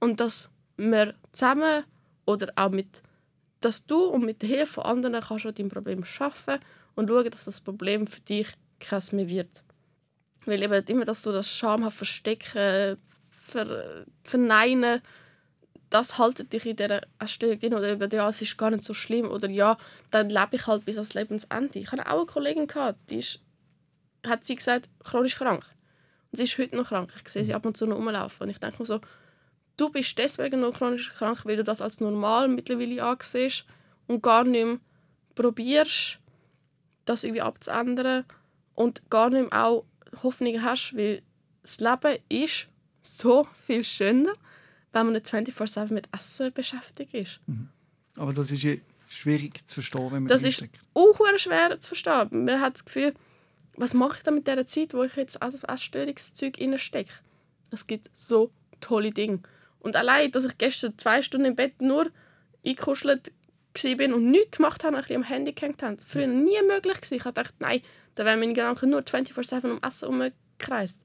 [0.00, 1.84] und dass wir zusammen
[2.26, 3.02] oder auch mit,
[3.60, 6.58] dass du und mit der Hilfe von anderen kannst dein Problem schaffen
[6.94, 8.48] und schauen, dass das Problem für dich
[8.80, 9.62] kein mehr wird.
[10.46, 12.98] Weil eben immer, dass du das schamhaft verstecken,
[13.44, 15.00] ver, verneinen,
[15.90, 17.74] das haltet dich in dieser Erstellung drin.
[17.74, 19.28] Oder über, ja, es ist gar nicht so schlimm.
[19.30, 19.76] Oder ja,
[20.10, 21.78] dann lebe ich halt bis ans Lebensende.
[21.78, 23.40] Ich hatte auch eine Kollegin, gehabt, die ist,
[24.26, 25.64] hat sie gesagt, chronisch krank.
[26.32, 27.12] Und sie ist heute noch krank.
[27.24, 28.44] Ich sehe sie ab und zu noch rumlaufen.
[28.44, 29.00] Und ich denke mir so,
[29.76, 33.64] du bist deswegen noch chronisch krank, weil du das als normal mittlerweile ansiehst
[34.08, 34.78] und gar nicht mehr
[35.34, 36.18] probierst,
[37.04, 38.24] das irgendwie abzuändern
[38.74, 39.84] und gar nicht mehr auch
[40.22, 41.22] Hoffnung hast, weil
[41.62, 42.68] das Leben ist
[43.06, 44.34] so viel schöner
[44.94, 47.40] wenn man nicht 24-7 mit Essen beschäftigt ist.
[47.46, 47.68] Mhm.
[48.16, 48.74] Aber das ist ja
[49.08, 52.44] schwierig zu verstehen, wenn man Das ist auch schwer zu verstehen.
[52.44, 53.12] Man hat das Gefühl,
[53.76, 57.12] was mache ich da mit dieser Zeit, wo ich jetzt alles Essstörungszeug reinstecke?
[57.72, 59.40] Es gibt so tolle Dinge.
[59.80, 62.10] Und allein, dass ich gestern zwei Stunden im Bett nur
[62.64, 63.32] eingekuschelt
[63.74, 65.96] war und nichts gemacht habe, ein bisschen am Handy gehängt habe.
[66.06, 67.14] Früher nie möglich gewesen.
[67.14, 67.80] Ich dachte, nein,
[68.14, 71.00] da wären meine Gedanken nur 24-7 um Essen herumgekreist.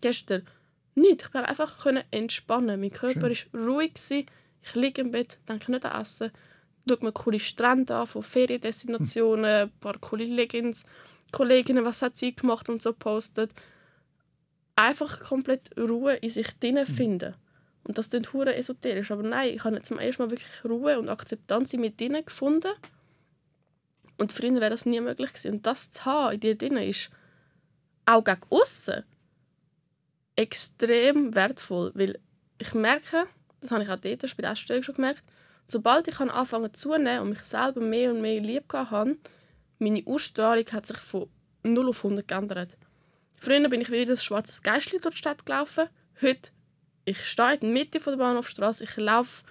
[0.00, 0.46] Gestern
[0.94, 1.22] nicht.
[1.22, 2.80] Ich konnte einfach entspannen.
[2.80, 3.92] Mein Körper war ruhig.
[4.62, 6.30] Ich liege im Bett, denke nicht an Essen.
[6.88, 10.84] Schaue mir coole Strände an von Feriendestinationen, ein paar coole Leggings,
[11.30, 13.52] Kolleginnen, was hat sie gemacht und so postet.
[14.76, 16.94] Einfach komplett Ruhe in sich drinnen hm.
[16.94, 17.34] finden.
[17.84, 21.08] Und das klingt hure esoterisch, aber nein, ich habe zum ersten Mal wirklich Ruhe und
[21.08, 22.72] Akzeptanz in mir drinnen gefunden.
[24.18, 25.52] Und früher wäre das nie möglich gewesen.
[25.54, 27.10] Und das zu haben in dir drinnen ist
[28.04, 29.04] auch gegen außen
[30.40, 32.18] extrem wertvoll, weil
[32.58, 33.26] ich merke,
[33.60, 35.22] das habe ich auch dort bei der Essstörung schon gemerkt,
[35.66, 39.18] sobald ich anfangen zunehmen und mich selber mehr und mehr lieb habe,
[39.78, 41.28] meine Ausstrahlung hat sich von
[41.62, 42.78] 0 auf 100 geändert.
[43.38, 45.88] Früher bin ich wieder ein schwarzes Geistchen durch die Stadt gelaufen.
[46.22, 46.50] Heute,
[47.04, 49.44] ich stehe in der Mitte der Bahnhofstraße, ich laufe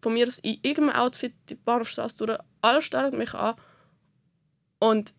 [0.00, 3.56] von mir aus in irgendeinem Outfit die Bahnhofstraße durch, alle starren mich an
[4.78, 5.14] und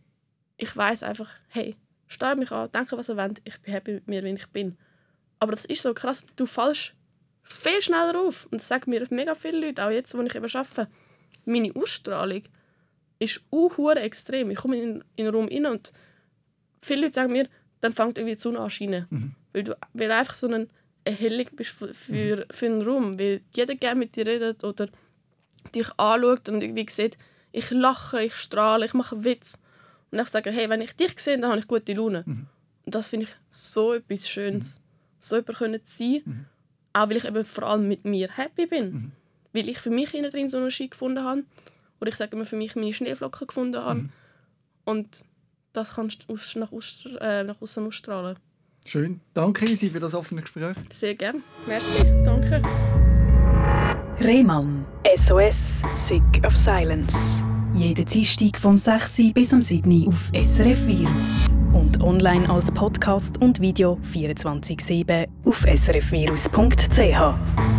[0.55, 1.75] ich weiß einfach, hey,
[2.07, 4.77] starrt mich an, denke, was ihr wollt, ich bin happy mit mir, wie ich bin.
[5.39, 6.93] Aber das ist so krass, du fallst
[7.43, 8.45] viel schneller auf.
[8.51, 10.87] Und das sagen mir mega viele Leute, auch jetzt, wo ich eben arbeite.
[11.45, 12.43] Meine Ausstrahlung
[13.19, 14.51] ist auch extrem.
[14.51, 15.91] Ich komme in, in den Raum rein und
[16.81, 17.47] viele Leute sagen mir,
[17.81, 19.07] dann fängt irgendwie die Sonne an scheinen.
[19.09, 19.35] Mhm.
[19.53, 20.67] Weil du weil einfach so eine
[21.05, 22.43] Erhellung bist für, für, mhm.
[22.51, 23.19] für einen Raum.
[23.19, 24.89] Weil jeder gerne mit dir redet oder
[25.73, 27.17] dich anschaut und irgendwie sieht,
[27.51, 29.57] ich lache, ich strahle, ich mache Witz.
[30.11, 32.23] Und ich sage, hey, wenn ich dich sehe, dann habe ich gute Laune.
[32.25, 32.47] Mhm.
[32.85, 34.79] Und das finde ich so etwas Schönes.
[34.79, 34.88] Mhm
[35.19, 36.45] so jemand können sein mhm.
[36.93, 38.91] Auch weil ich eben vor allem mit mir happy bin.
[38.91, 39.11] Mhm.
[39.53, 41.43] Weil ich für mich innen drin so einen Ski gefunden habe.
[42.01, 44.01] Oder ich sage immer, für mich meine Schneeflocken gefunden habe.
[44.01, 44.09] Mhm.
[44.85, 45.23] Und
[45.73, 48.37] das kannst du nach, außen, äh, nach außen ausstrahlen.
[48.85, 49.21] Schön.
[49.33, 50.75] Danke, Isi, für das offene Gespräch.
[50.91, 51.41] Sehr gerne.
[51.67, 52.07] Merci.
[52.23, 52.61] Danke.
[54.19, 54.85] Rehmann.
[55.27, 55.55] SOS,
[56.07, 57.11] Sick of Silence.
[57.75, 59.33] Jeden Dienstag vom 6.
[59.33, 60.07] bis am 7.
[60.07, 61.58] auf SRF Virus.
[61.73, 67.78] Und online als Podcast und Video 24-7 auf srfvirus.ch.